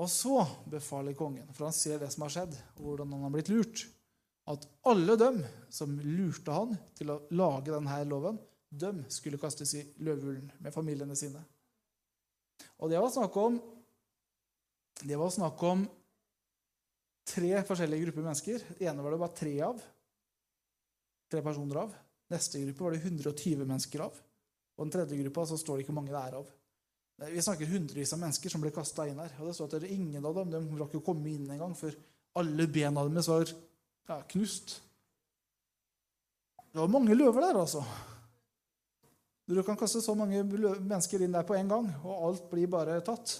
[0.00, 3.32] Og så befaler kongen, for han ser det som har skjedd, og hvordan han har
[3.34, 3.84] blitt lurt,
[4.52, 5.40] at alle dem
[5.72, 8.40] som lurte han til å lage denne loven,
[8.72, 11.42] dem skulle kastes i løvehullen med familiene sine.
[12.80, 13.58] Og det var snakk om
[15.02, 15.82] det var snakk om
[17.28, 18.64] tre forskjellige grupper mennesker.
[18.78, 19.82] Det ene var det bare tre av.
[21.32, 21.94] Tre personer av.
[22.32, 24.18] Neste gruppe var det 120 mennesker av.
[24.76, 26.48] Og den tredje gruppa så står det ikke mange det er av.
[27.32, 29.34] Vi snakker hundrevis av mennesker som ble kasta inn her.
[29.40, 31.76] Og det står at det er ingen av dem de rakk å komme inn engang
[31.78, 31.94] for
[32.40, 33.44] alle bena deres var
[34.08, 34.78] ja, knust.
[36.72, 37.84] Det var mange løver der, altså.
[39.44, 42.96] Du kan kaste så mange mennesker inn der på en gang, og alt blir bare
[43.04, 43.34] tatt.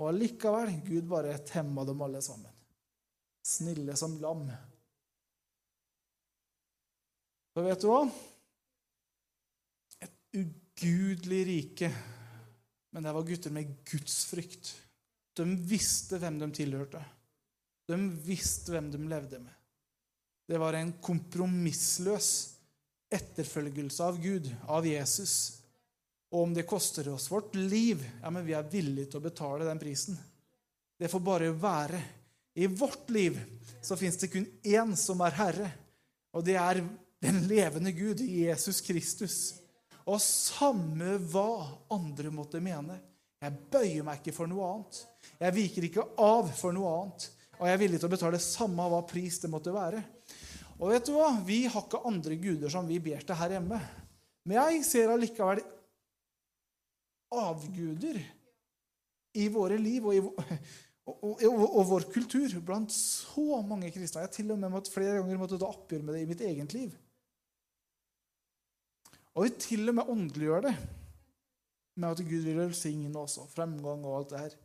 [0.00, 2.52] Og allikevel Gud bare temma dem alle sammen.
[3.44, 4.46] Snille som lam.
[7.52, 8.00] Så vet du hva?
[10.00, 11.90] Et ugudelig rike
[12.90, 14.74] men det var gutter med gudsfrykt.
[15.36, 17.02] De visste hvem de tilhørte.
[17.86, 19.54] De visste hvem de levde med.
[20.50, 22.30] Det var en kompromissløs
[23.14, 25.59] etterfølgelse av Gud, av Jesus.
[26.30, 29.66] Og om det koster oss vårt liv, ja, men vi er villige til å betale
[29.66, 30.18] den prisen.
[30.98, 32.00] Det får bare være.
[32.54, 33.38] I vårt liv
[33.82, 35.70] så fins det kun én som er herre,
[36.34, 36.82] og det er
[37.20, 39.38] den levende Gud, Jesus Kristus.
[40.06, 42.96] Og samme hva andre måtte mene.
[43.40, 45.02] Jeg bøyer meg ikke for noe annet.
[45.40, 47.26] Jeg viker ikke av for noe annet.
[47.60, 50.00] Og jeg er villig til å betale samme hva pris det måtte være.
[50.80, 51.30] Og vet du hva?
[51.44, 53.80] Vi har ikke andre guder som vi ber til her hjemme.
[54.48, 55.60] Men jeg ser allikevel
[57.30, 58.18] avguder
[59.38, 60.22] i våre liv og i
[61.10, 64.22] og, og, og, vår kultur blant så mange kristne.
[64.22, 66.42] Jeg har til og med måtte, flere ganger måttet ta oppgjør med det i mitt
[66.46, 66.94] eget liv.
[69.34, 70.74] Og vi til og med åndeliggjør det
[72.00, 74.58] med at Gud vil velsigne oss og fremgang og alt det her.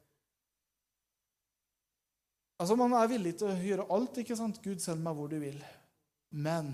[2.60, 4.22] Altså, Man er villig til å gjøre alt.
[4.22, 4.62] ikke sant?
[4.64, 5.58] Gud, send meg hvor du vil.
[6.32, 6.72] Men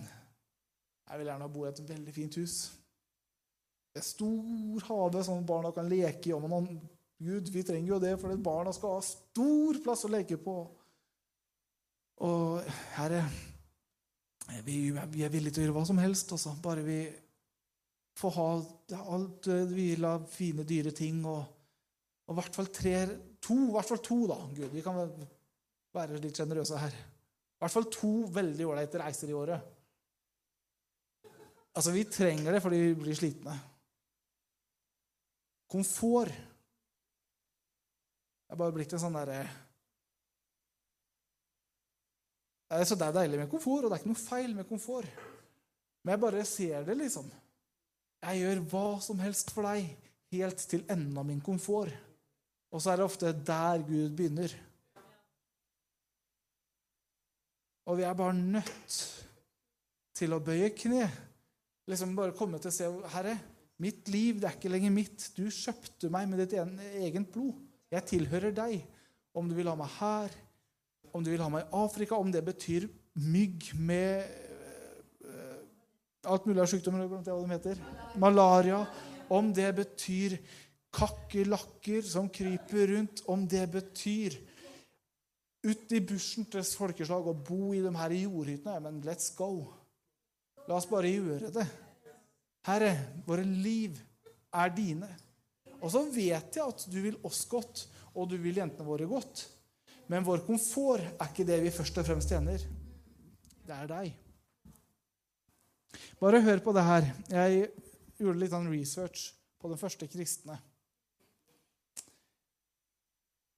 [1.08, 2.58] jeg vil gjerne bo i et veldig fint hus.
[3.98, 6.36] Et stor hage som barna kan leke i.
[6.36, 6.46] Og
[7.22, 10.56] Gud, vi trenger jo det, for barna skal ha stor plass å leke på.
[12.26, 13.26] Og Herre,
[14.66, 17.02] vi, vi er villige til å gjøre hva som helst, også, bare vi
[18.18, 18.48] får ha
[19.16, 21.22] alt eh, hvila, fine, dyre ting.
[21.26, 21.42] Og,
[22.28, 22.96] og i hvert fall tre,
[23.42, 24.70] to, i hvert fall to, da, Gud.
[24.74, 25.00] Vi kan
[25.96, 26.96] være litt sjenerøse her.
[26.96, 29.70] I hvert fall to veldig ålreite reiser i året.
[31.72, 33.54] Altså, vi trenger det fordi vi blir slitne.
[35.72, 36.32] Komfort
[38.46, 39.44] Det er bare blitt en sånn derre
[42.72, 45.08] Det er deilig med komfort, og det er ikke noe feil med komfort.
[46.02, 47.26] Men jeg bare ser det, liksom.
[48.24, 49.90] Jeg gjør hva som helst for deg,
[50.32, 51.92] helt til enden av min komfort.
[52.72, 54.54] Og så er det ofte der Gud begynner.
[57.92, 58.98] Og vi er bare nødt
[60.16, 61.10] til å bøye kne.
[61.92, 63.36] Liksom bare komme til å se Herre,
[63.82, 65.28] mitt liv det er ikke lenger mitt.
[65.38, 67.58] Du kjøpte meg med ditt eget blod.
[67.92, 68.80] Jeg tilhører deg.
[69.34, 70.34] Om du vil ha meg her,
[71.16, 72.88] om du vil ha meg i Afrika, om det betyr
[73.20, 74.28] mygg med
[76.28, 77.08] alt mulig av sykdommer.
[77.10, 77.82] Glemte hva de heter.
[78.22, 78.84] Malaria.
[79.32, 80.38] Om det betyr
[80.92, 84.36] kakerlakker som kryper rundt, om det betyr
[85.62, 89.70] ut i bushen til folkeslag og bo i de her jordhyttene, men let's go.
[90.68, 91.68] La oss bare gjøre det.
[92.68, 92.94] Herre,
[93.26, 93.98] våre liv
[94.54, 95.10] er dine.
[95.82, 99.46] Og så vet jeg at du vil oss godt, og du vil jentene våre godt.
[100.12, 102.62] Men vår komfort er ikke det vi først og fremst tjener.
[103.66, 104.12] Det er deg.
[106.22, 107.08] Bare hør på det her.
[107.32, 107.70] Jeg
[108.20, 110.60] gjorde litt sånn research på den første kristne.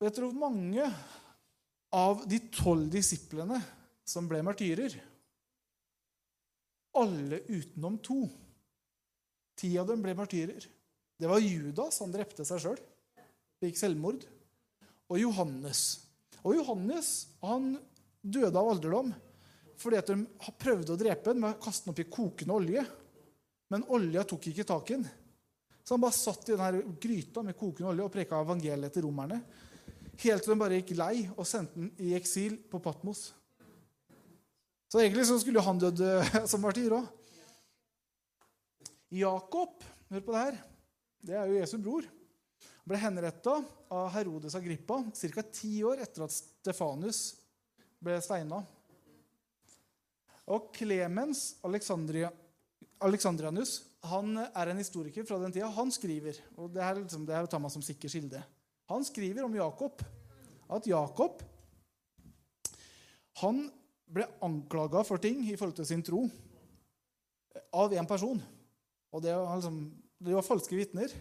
[0.03, 0.85] Jeg tror mange
[1.95, 3.59] av de tolv disiplene
[4.07, 4.95] som ble martyrer?
[6.99, 8.25] Alle utenom to.
[9.59, 10.65] Ti av dem ble martyrer.
[11.19, 12.79] Det var Judas, han drepte seg sjøl.
[13.61, 14.25] Begikk selvmord.
[15.11, 15.83] Og Johannes.
[16.43, 17.11] Og Johannes
[17.43, 17.75] han
[18.23, 19.13] døde av alderdom
[19.83, 22.83] fordi at de prøvde å drepe ham med å kaste ham opp i kokende olje.
[23.73, 25.05] Men olja tok ikke tak i ham.
[25.83, 29.41] Så han bare satt i denne gryta med kokende olje og preka evangeliet til romerne.
[30.21, 33.31] Helt til de bare gikk lei og sendte ham i eksil på Patmos.
[34.87, 36.03] Så egentlig så skulle han dødd
[36.51, 37.09] som martyr òg.
[39.13, 40.59] Jakob, hør på det her,
[41.23, 42.05] det er jo Jesu bror.
[42.83, 43.55] Han ble henretta
[43.93, 45.43] av Herodes Agrippa ca.
[45.53, 47.19] ti år etter at Stefanus
[48.03, 48.63] ble steina.
[50.51, 50.73] Og
[51.63, 52.31] Alexandria,
[52.99, 55.69] Alexandrianus han er en historiker fra den tida.
[55.71, 58.41] Han skriver og det er, liksom, det er å ta som sikker kilde,
[58.89, 60.01] han skriver om Jakob
[60.73, 61.39] at Jakob
[63.39, 63.63] han
[64.13, 66.25] ble anklaga for ting i forhold til sin tro
[67.73, 68.41] av én person.
[69.13, 69.79] Og det var, liksom,
[70.25, 71.13] det var falske vitner.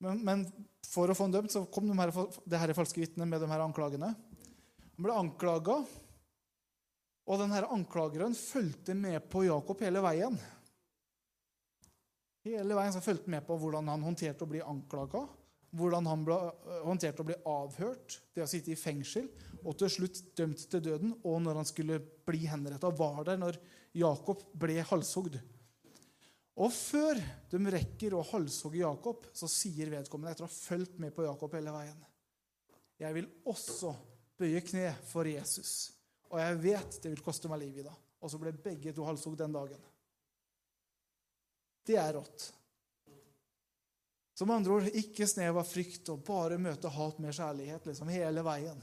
[0.00, 0.44] Men, men,
[0.88, 2.12] for å få ham dømt så kom de her,
[2.48, 4.14] det her falske vitnet med de her anklagene.
[4.96, 5.76] Han ble anklaga,
[7.30, 10.38] og denne anklageren fulgte med på Jakob hele veien.
[12.48, 15.26] Hele veien så fulgte han med på hvordan han håndterte å bli anklaga,
[15.76, 19.28] hvordan han ble, øh, håndterte å bli avhørt, det å sitte i fengsel,
[19.60, 23.60] og til slutt dømt til døden, og når han skulle bli henretta, var der når
[24.00, 25.36] Jakob ble halshogd.
[26.60, 27.16] Og før
[27.50, 31.54] de rekker å halshogge Jakob, så sier vedkommende, etter å ha fulgt med på Jakob
[31.56, 32.02] hele veien
[33.00, 33.94] Jeg vil også
[34.40, 35.92] bøye kne for Jesus,
[36.28, 37.96] og jeg vet det vil koste meg livet i dag.
[38.20, 39.80] Og så ble begge to halshogd den dagen.
[41.88, 42.50] Det er rått.
[44.36, 48.44] Som andre ord, ikke snev av frykt og bare møte hat med kjærlighet liksom hele
[48.44, 48.78] veien.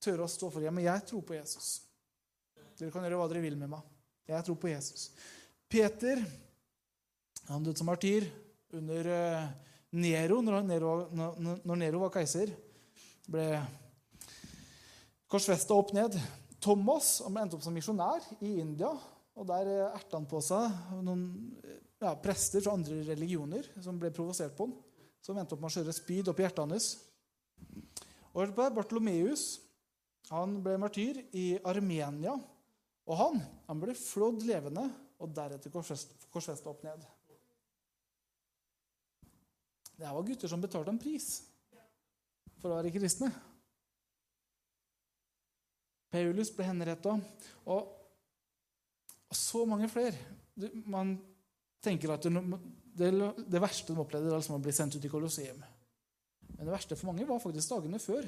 [0.00, 0.72] Tørre å stå for det.
[0.72, 1.80] men jeg tror på Jesus.
[2.78, 3.88] Dere kan gjøre hva dere vil med meg.
[4.28, 5.10] Jeg tror på Jesus.
[5.68, 6.22] Peter
[7.48, 8.26] han døde som martyr
[8.76, 9.46] under eh,
[9.90, 12.52] Nero, når Nero, når Nero var keiser.
[13.30, 13.46] Ble
[15.30, 16.14] korsfesta opp ned.
[16.62, 18.92] Thomas han ble endt opp som misjonær i India.
[19.34, 21.24] og Der eh, erta han på seg noen
[22.00, 24.76] ja, prester fra andre religioner som ble provosert på han.
[25.20, 26.92] Som endte opp med å kjøre spyd opp i hjertet hans.
[28.30, 29.58] Og Bartolomeus
[30.30, 32.36] han ble martyr i Armenia.
[33.10, 34.86] Og han, han ble flådd levende
[35.20, 37.02] og deretter korsfesta opp ned.
[40.00, 41.42] Det var gutter som betalte en pris
[42.60, 43.28] for å være kristne.
[46.10, 47.12] Paulus ble henretta,
[47.70, 47.90] og,
[49.30, 50.16] så mange flere.
[50.90, 51.12] Man
[51.84, 55.60] tenker at det verste de opplevde, var liksom å bli sendt ut i Colosseum.
[56.56, 58.26] Men det verste for mange var faktisk dagene før.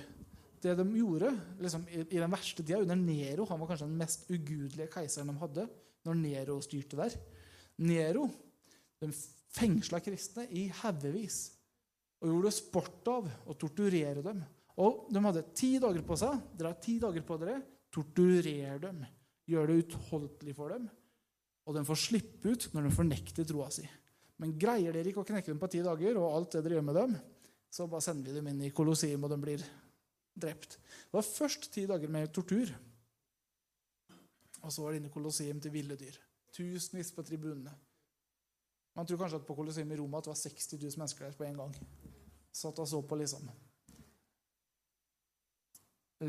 [0.63, 3.99] Det de gjorde liksom, i, i, den verste tida under Nero Han var kanskje den
[3.99, 5.65] mest ugudelige keiseren de hadde
[6.07, 7.17] når Nero styrte der.
[7.83, 8.29] Nero
[9.03, 9.11] de
[9.57, 11.49] fengsla kristne i haugevis
[12.23, 14.41] og gjorde sport av å torturere dem.
[14.83, 16.39] Og De hadde ti dager på seg.
[16.57, 17.59] Dere har ti dager på dere.
[17.93, 19.03] Torturer dem.
[19.51, 20.87] Gjør det utholdelig for dem
[21.67, 23.85] og de får slippe ut når de fornekter troa si.
[24.43, 26.89] Men greier dere ikke å knekke dem på ti dager, og alt det dere gjør
[26.89, 27.15] med dem,
[27.73, 29.63] så bare sender vi dem inn i Kolosseum, og de blir
[30.43, 30.79] drept.
[30.81, 32.73] Det var først ti dager med tortur.
[34.63, 36.19] Og så var det inne i Kolosseum til ville dyr.
[36.53, 37.73] Tusenvis på tribunene.
[38.99, 41.39] Man tror kanskje at på Kolosseum i Roma at det var 60 000 mennesker der
[41.39, 41.77] på en gang.
[42.53, 43.49] Satt og så på, liksom.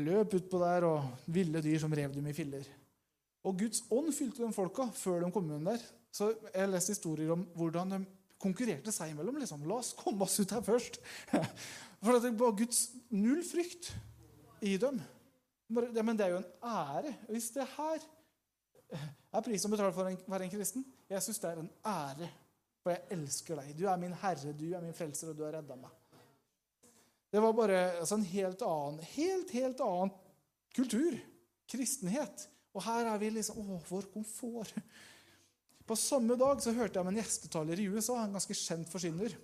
[0.00, 2.66] Løp utpå der, og ville dyr som rev dem i filler.
[3.44, 5.82] Og Guds ånd fylte de folka før de kom inn der.
[6.14, 8.00] Så Jeg har lest historier om hvordan de
[8.40, 9.38] konkurrerte seg imellom.
[9.42, 9.66] Liksom.
[9.68, 11.00] La oss komme oss ut her først.
[12.04, 13.92] For det var Guds null frykt
[14.64, 15.00] i dem.
[15.68, 17.14] Men det er jo en ære.
[17.28, 18.04] Hvis det her
[19.32, 22.28] er prisen å betale for å være en kristen Jeg syns det er en ære,
[22.84, 23.72] for jeg elsker deg.
[23.78, 25.92] Du er min herre, du er min frelser, og du har redda meg.
[27.34, 30.12] Det var bare altså, en helt annen, helt, helt annen
[30.74, 31.16] kultur.
[31.66, 32.44] Kristenhet.
[32.70, 34.70] Og her er vi liksom Å, vår komfort.
[35.84, 39.34] På samme dag så hørte jeg om en gjestetaler i USA, en ganske kjent forsyner.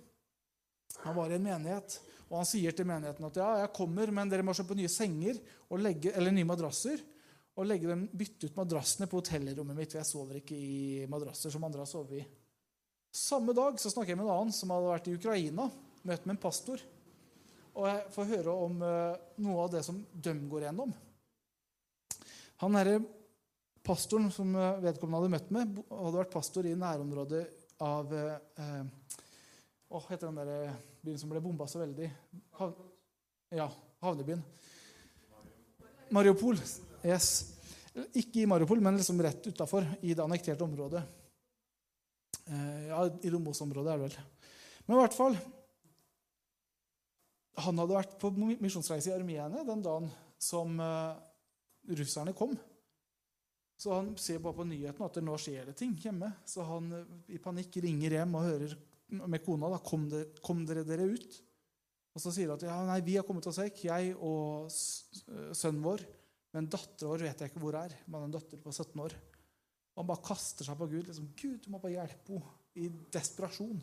[1.01, 1.97] Han var i en menighet,
[2.29, 5.41] og han sier til menigheten at ja, jeg kommer, men dere må kjøpe nye senger
[5.83, 7.03] legge, eller nye madrasser
[7.59, 9.91] og legge dem, bytte ut madrassene på hotellrommet mitt.
[9.91, 12.25] for Jeg sover ikke i madrasser som andre har sovet i.
[13.11, 15.67] Samme dag så snakker jeg med en annen som hadde vært i Ukraina,
[16.07, 16.79] møtt med en pastor.
[17.77, 20.93] Og jeg får høre om uh, noe av det som de går gjennom.
[22.61, 22.99] Han herre
[23.81, 24.51] pastoren som
[24.83, 27.45] vedkommende hadde møtt med, hadde vært pastor i nærområdet
[27.81, 28.81] av eh,
[29.89, 32.09] Hva heter den der byen som ble bomba så veldig?
[33.57, 33.65] Ja,
[34.05, 34.43] havnebyen.
[36.13, 36.59] Mariupol.
[37.01, 37.31] Yes.
[38.13, 41.01] Ikke i Mariupol, men liksom rett utafor, i det annekterte området.
[42.45, 44.15] Eh, ja, i Dombos-området er det vel.
[44.85, 45.35] Men i hvert fall
[47.59, 50.07] Han hadde vært på misjonsreise i Armenia den dagen
[50.41, 51.17] som uh,
[51.91, 52.55] russerne kom.
[53.81, 56.31] Så han ser bare på nyhetene at det nå skjer det ting hjemme.
[56.47, 58.75] Så han uh, i panikk ringer hjem og hører
[59.11, 61.41] med kona da, kom, det, kom dere dere ut?
[62.15, 65.83] Og så sier de at ja, nei, vi har kommet oss vekk, jeg og sønnen
[65.83, 66.03] vår.
[66.51, 67.95] Men dattera vår vet jeg ikke hvor er.
[68.11, 69.15] Har en datter på 17 år.
[69.91, 71.07] Og han bare kaster seg på Gud.
[71.07, 72.57] liksom, Gud, du må bare hjelpe henne.
[72.79, 73.81] I desperasjon.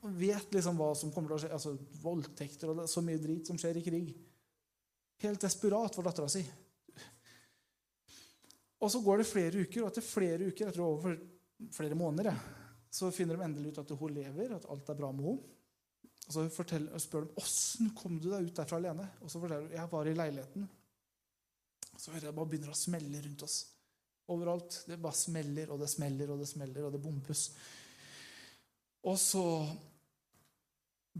[0.00, 1.52] Han vet liksom hva som kommer til å skje.
[1.56, 4.14] altså Voldtekter og det, så mye drit som skjer i krig.
[5.20, 6.42] Helt desperat for dattera si.
[8.80, 11.18] Og så går det flere uker, og etter flere uker, jeg tror over
[11.76, 12.36] flere måneder,
[12.90, 15.56] så finner de endelig ut at hun lever, at alt er bra med henne.
[16.30, 16.44] Og så
[17.02, 19.06] spør de åssen kom du deg ut derfra alene.
[19.20, 20.66] Og så forteller hun jeg var i leiligheten.
[21.98, 23.56] Så hører jeg bare begynner å smelle rundt oss.
[24.30, 24.76] Overalt.
[24.86, 27.48] Det bare smeller, og det smeller, og det smeller, og det bombes.
[29.10, 29.44] Og så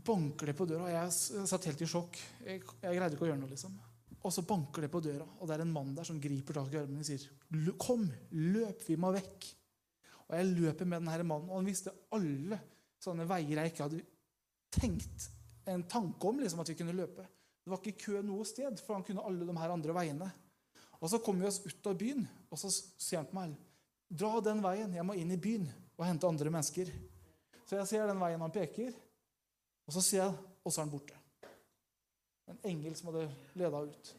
[0.07, 0.90] banker det på døra.
[0.92, 2.18] Jeg satt helt i sjokk.
[2.44, 3.53] Jeg, jeg greide ikke å gjøre noe.
[3.53, 3.76] liksom.
[4.20, 6.74] Og så banker det på døra, og det er en mann der som griper tak
[6.74, 7.22] i armen og sier,
[7.80, 9.46] 'Kom, løp, vi må vekk.'
[10.28, 12.61] Og jeg løper med denne mannen, og han visste alle
[13.01, 14.03] sånne veier jeg ikke hadde
[14.70, 15.30] tenkt
[15.66, 17.24] en tanke om liksom, at vi kunne løpe.
[17.64, 20.30] Det var ikke kø noe sted, for han kunne alle de her andre veiene.
[21.01, 23.57] Og Så kommer vi oss ut av byen, og så sier han på meg
[24.11, 24.94] Dra den veien.
[24.94, 26.88] Jeg må inn i byen og hente andre mennesker.
[27.64, 28.90] Så jeg ser den veien han peker,
[29.91, 31.16] og så sier jeg Og så er han borte.
[32.51, 33.24] En engel som hadde
[33.57, 34.11] leda ut.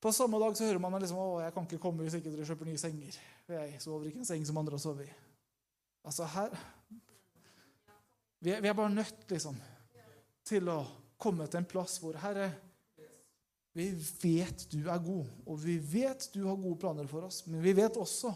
[0.00, 2.46] På samme dag så hører man liksom, å, jeg kan ikke komme hvis ikke dere
[2.46, 3.16] kjøper nye senger.
[3.50, 5.16] Jeg sover ikke en seng som andre har sovet i.
[6.06, 6.54] Altså her
[8.44, 9.56] vi er, vi er, bare nødt liksom,
[10.46, 10.78] til å
[11.18, 12.50] komme til en plass hvor Herre,
[13.74, 13.88] vi
[14.20, 17.42] vet du er god, og vi vet du har gode planer for oss.
[17.48, 18.30] Men vi vet også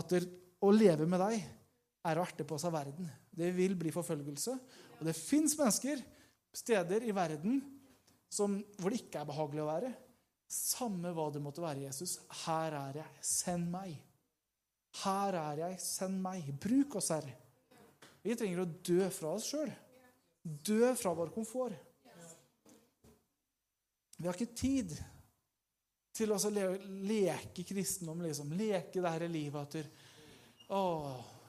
[0.00, 1.36] at å leve med deg
[2.08, 3.12] er å erte på seg verden.
[3.30, 4.54] Det vil bli forfølgelse.
[4.98, 6.02] Og det fins mennesker,
[6.52, 7.60] steder i verden,
[8.30, 9.90] som, hvor det ikke er behagelig å være.
[10.50, 12.18] Samme hva det måtte være, Jesus.
[12.44, 13.22] Her er jeg.
[13.26, 13.94] Send meg.
[15.04, 15.78] Her er jeg.
[15.82, 16.50] Send meg.
[16.62, 17.36] Bruk oss, Herre.
[18.20, 19.70] Vi trenger å dø fra oss sjøl.
[20.42, 21.78] Dø fra vår komfort.
[24.20, 24.92] Vi har ikke tid
[26.12, 26.38] til å
[27.08, 28.52] leke kristendom, liksom.
[28.58, 29.96] Leke det dette livet at
[30.70, 30.82] Å,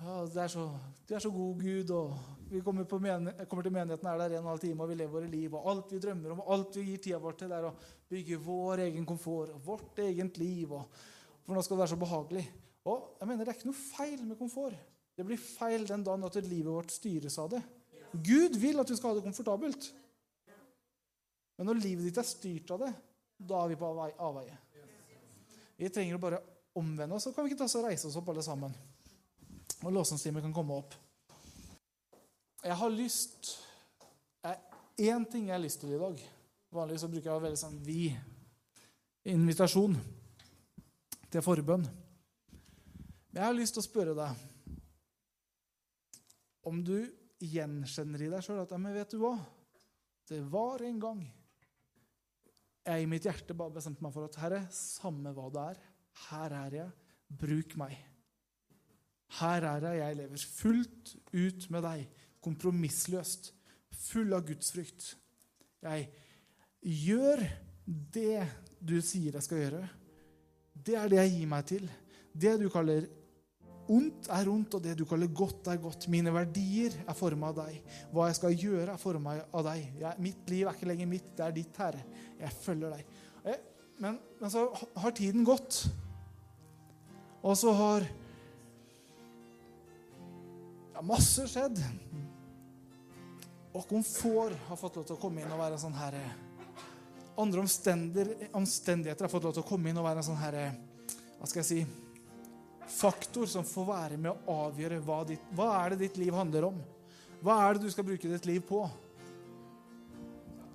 [0.02, 0.66] ja, det, er så,
[1.08, 2.14] du er så god Gud, og
[2.52, 5.14] vi kommer, kommer til menigheten, er der en og en halv time, og vi lever
[5.14, 5.54] våre liv.
[5.56, 7.76] Og alt vi drømmer om, og alt vi gir tida vår til, det er å
[8.12, 10.74] bygge vår egen komfort og vårt eget liv.
[10.76, 11.04] Og,
[11.46, 12.46] for nå skal det være så behagelig.
[12.92, 14.78] Og jeg mener, det er ikke noe feil med komfort.
[15.16, 17.62] Det blir feil den dagen at livet vårt styres av det.
[18.12, 19.92] Gud vil at du skal ha det komfortabelt.
[21.60, 22.94] Men når livet ditt er styrt av det,
[23.38, 24.56] da er vi på avveie.
[25.78, 26.42] Vi trenger å bare
[26.78, 28.74] omvende oss, så kan vi ikke ta oss og reise oss opp alle sammen.
[29.82, 30.94] Og låsingstimen kan komme opp.
[32.62, 33.58] Jeg har lyst
[35.02, 36.20] Én ting jeg har lyst til i dag.
[36.76, 38.12] Vanligvis bruker jeg å veldig sånn vi.
[39.32, 39.96] Invitasjon
[41.32, 41.88] til forbønn.
[43.32, 44.48] Men jeg har lyst til å spørre deg
[46.70, 46.98] om du
[47.42, 49.34] gjenkjenner i deg sjøl at men vet du hva?
[50.30, 51.24] Det var en gang
[52.86, 55.82] jeg i mitt hjerte bare bestemte meg for at Herre, samme hva det er,
[56.28, 56.94] her er jeg,
[57.42, 57.98] bruk meg.
[59.40, 62.04] Her er jeg, jeg lever fullt ut med deg,
[62.44, 63.54] kompromissløst,
[64.10, 65.14] full av gudsfrykt.
[65.86, 66.10] Jeg
[67.06, 67.46] gjør
[67.86, 68.44] det
[68.82, 69.82] du sier jeg skal gjøre.
[70.74, 71.90] Det er det jeg gir meg til.
[72.34, 73.08] Det du kaller
[73.92, 76.06] Ondt er ondt, og det du kaller godt, er godt.
[76.12, 77.80] Mine verdier er forma av deg.
[78.14, 79.88] Hva jeg skal gjøre, er forma av deg.
[80.00, 82.04] Jeg, mitt liv er ikke lenger mitt, det er ditt, Herre.
[82.40, 83.18] Jeg følger deg.
[83.50, 83.58] Jeg,
[84.06, 84.64] men, men, så
[85.02, 85.82] har tiden gått,
[87.42, 88.08] og så har
[91.02, 91.82] ja, masse skjedd.
[93.74, 96.18] Og komfort har fått lov til å komme inn og være sånn her
[97.40, 100.58] Andre omstendigheter har fått lov til å komme inn og være en sånn her
[101.40, 101.80] Hva skal jeg si
[102.92, 106.68] faktor som får være med å avgjøre hva, ditt, hva er det ditt liv handler
[106.68, 106.82] om.
[107.40, 108.82] Hva er det du skal bruke ditt liv på?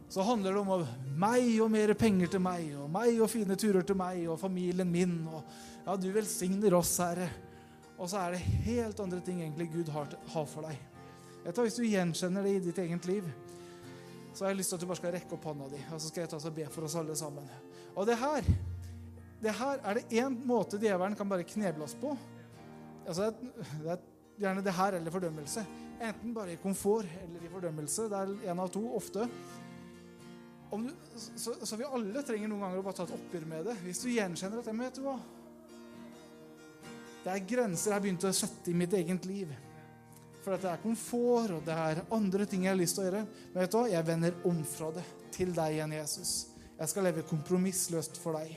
[0.08, 0.86] Så handler det om
[1.20, 4.88] meg og mer penger til meg, og meg og fine turer til meg og familien
[4.88, 5.18] min.
[5.28, 5.42] Og
[5.84, 7.28] ja, du velsigner oss, Herre.
[7.96, 10.78] Og så er det helt andre ting egentlig Gud har, for deg.
[11.44, 13.28] Vet du, Hvis du gjenkjenner det i ditt eget liv,
[14.34, 16.10] så har jeg lyst til at du bare skal rekke opp hånda di, og så
[16.10, 17.46] skal jeg ta og be for oss alle sammen.
[17.96, 18.48] Og det her
[19.42, 22.14] det her er det én måte djevelen kan bare kneble oss på.
[23.06, 23.30] Altså,
[23.82, 24.04] det er
[24.40, 25.64] gjerne det her eller fordømmelse.
[26.00, 28.08] Enten bare i komfort eller i fordømmelse.
[28.10, 29.28] Det er én av to ofte.
[30.72, 33.76] du, så, så vi alle trenger noen ganger å bare ta et oppgjør med det.
[33.84, 35.18] Hvis du gjenkjenner at det, vet du hva?
[37.26, 39.50] Det er grenser jeg har begynt å sette i mitt eget liv.
[40.44, 43.22] For det er komfort, og det er andre ting jeg har lyst til å gjøre.
[43.50, 43.88] Men vet du hva?
[43.90, 45.02] Jeg vender om fra det
[45.34, 46.34] til deg igjen, Jesus.
[46.76, 48.54] Jeg skal leve kompromissløst for deg.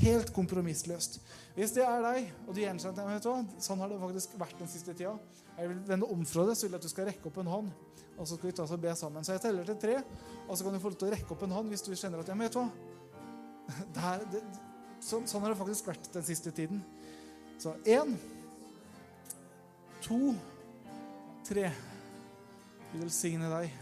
[0.00, 1.20] Helt kompromissløst.
[1.58, 3.36] Hvis det er deg, og du gjenkjenner vet du hva?
[3.68, 5.12] Sånn har det faktisk vært den siste tida.
[5.58, 7.52] Jeg vil vende om fra det, så vil jeg at du skal rekke opp en
[7.52, 7.70] hånd.
[8.14, 9.28] Og så skal vi ta oss og be sammen.
[9.28, 10.00] Så jeg teller til tre,
[10.48, 12.24] og så kan du få lov til å rekke opp en hånd hvis du kjenner
[12.24, 12.70] at ja, men vet du hva?
[13.92, 14.42] Det er, det,
[15.04, 16.80] sånn, sånn har det faktisk vært den siste tiden.
[17.58, 18.16] Så én,
[20.02, 20.34] to
[21.44, 21.68] Tre.
[22.92, 23.72] Gud velsigne deg.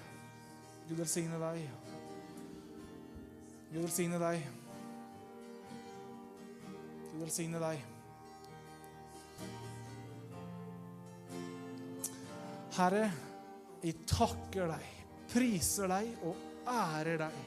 [0.88, 1.60] Gud velsigne deg.
[3.70, 4.48] Gud velsigne deg.
[7.12, 7.84] Gud velsigne deg.
[12.72, 13.04] Herre,
[13.82, 14.90] vi takker deg,
[15.30, 17.40] priser deg og ærer deg.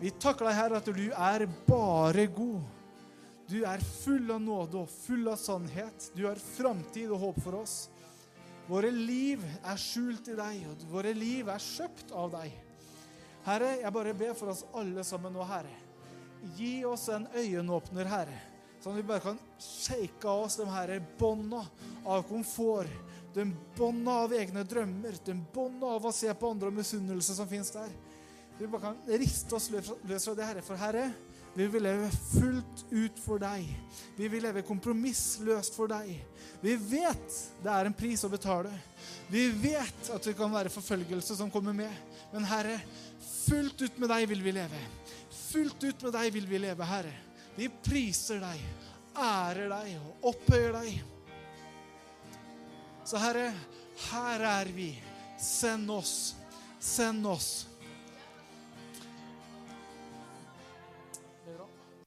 [0.00, 2.64] Vi takker deg, Herre, at du er bare god.
[3.48, 6.10] Du er full av nåde og full av sannhet.
[6.16, 7.76] Du har framtid og håp for oss.
[8.64, 12.54] Våre liv er skjult i deg, og våre liv er kjøpt av deg.
[13.44, 15.74] Herre, jeg bare ber for oss alle sammen nå, Herre.
[16.56, 18.38] Gi oss en øyenåpner, Herre,
[18.80, 21.60] sånn at vi bare kan shake av oss de her bånda
[22.08, 22.88] av komfort,
[23.36, 27.48] de bånda av egne drømmer, de bånda av å se på andre og misunnelse som
[27.50, 27.92] finnes der.
[28.56, 30.64] Vi bare kan riste oss løs fra det, Herre.
[30.64, 31.08] For Herre,
[31.54, 33.68] vi vil leve fullt ut for deg.
[34.16, 36.10] Vi vil leve kompromissløst for deg.
[36.60, 38.72] Vi vet det er en pris å betale.
[39.30, 41.92] Vi vet at det kan være forfølgelse som kommer med.
[42.32, 42.80] Men Herre,
[43.46, 44.80] fullt ut med deg vil vi leve.
[45.30, 47.14] Fullt ut med deg vil vi leve, Herre.
[47.54, 48.62] Vi priser deg,
[49.14, 50.96] ærer deg og opphøyer deg.
[53.06, 53.52] Så Herre,
[54.10, 54.90] her er vi.
[55.38, 56.34] Send oss.
[56.80, 57.68] Send oss.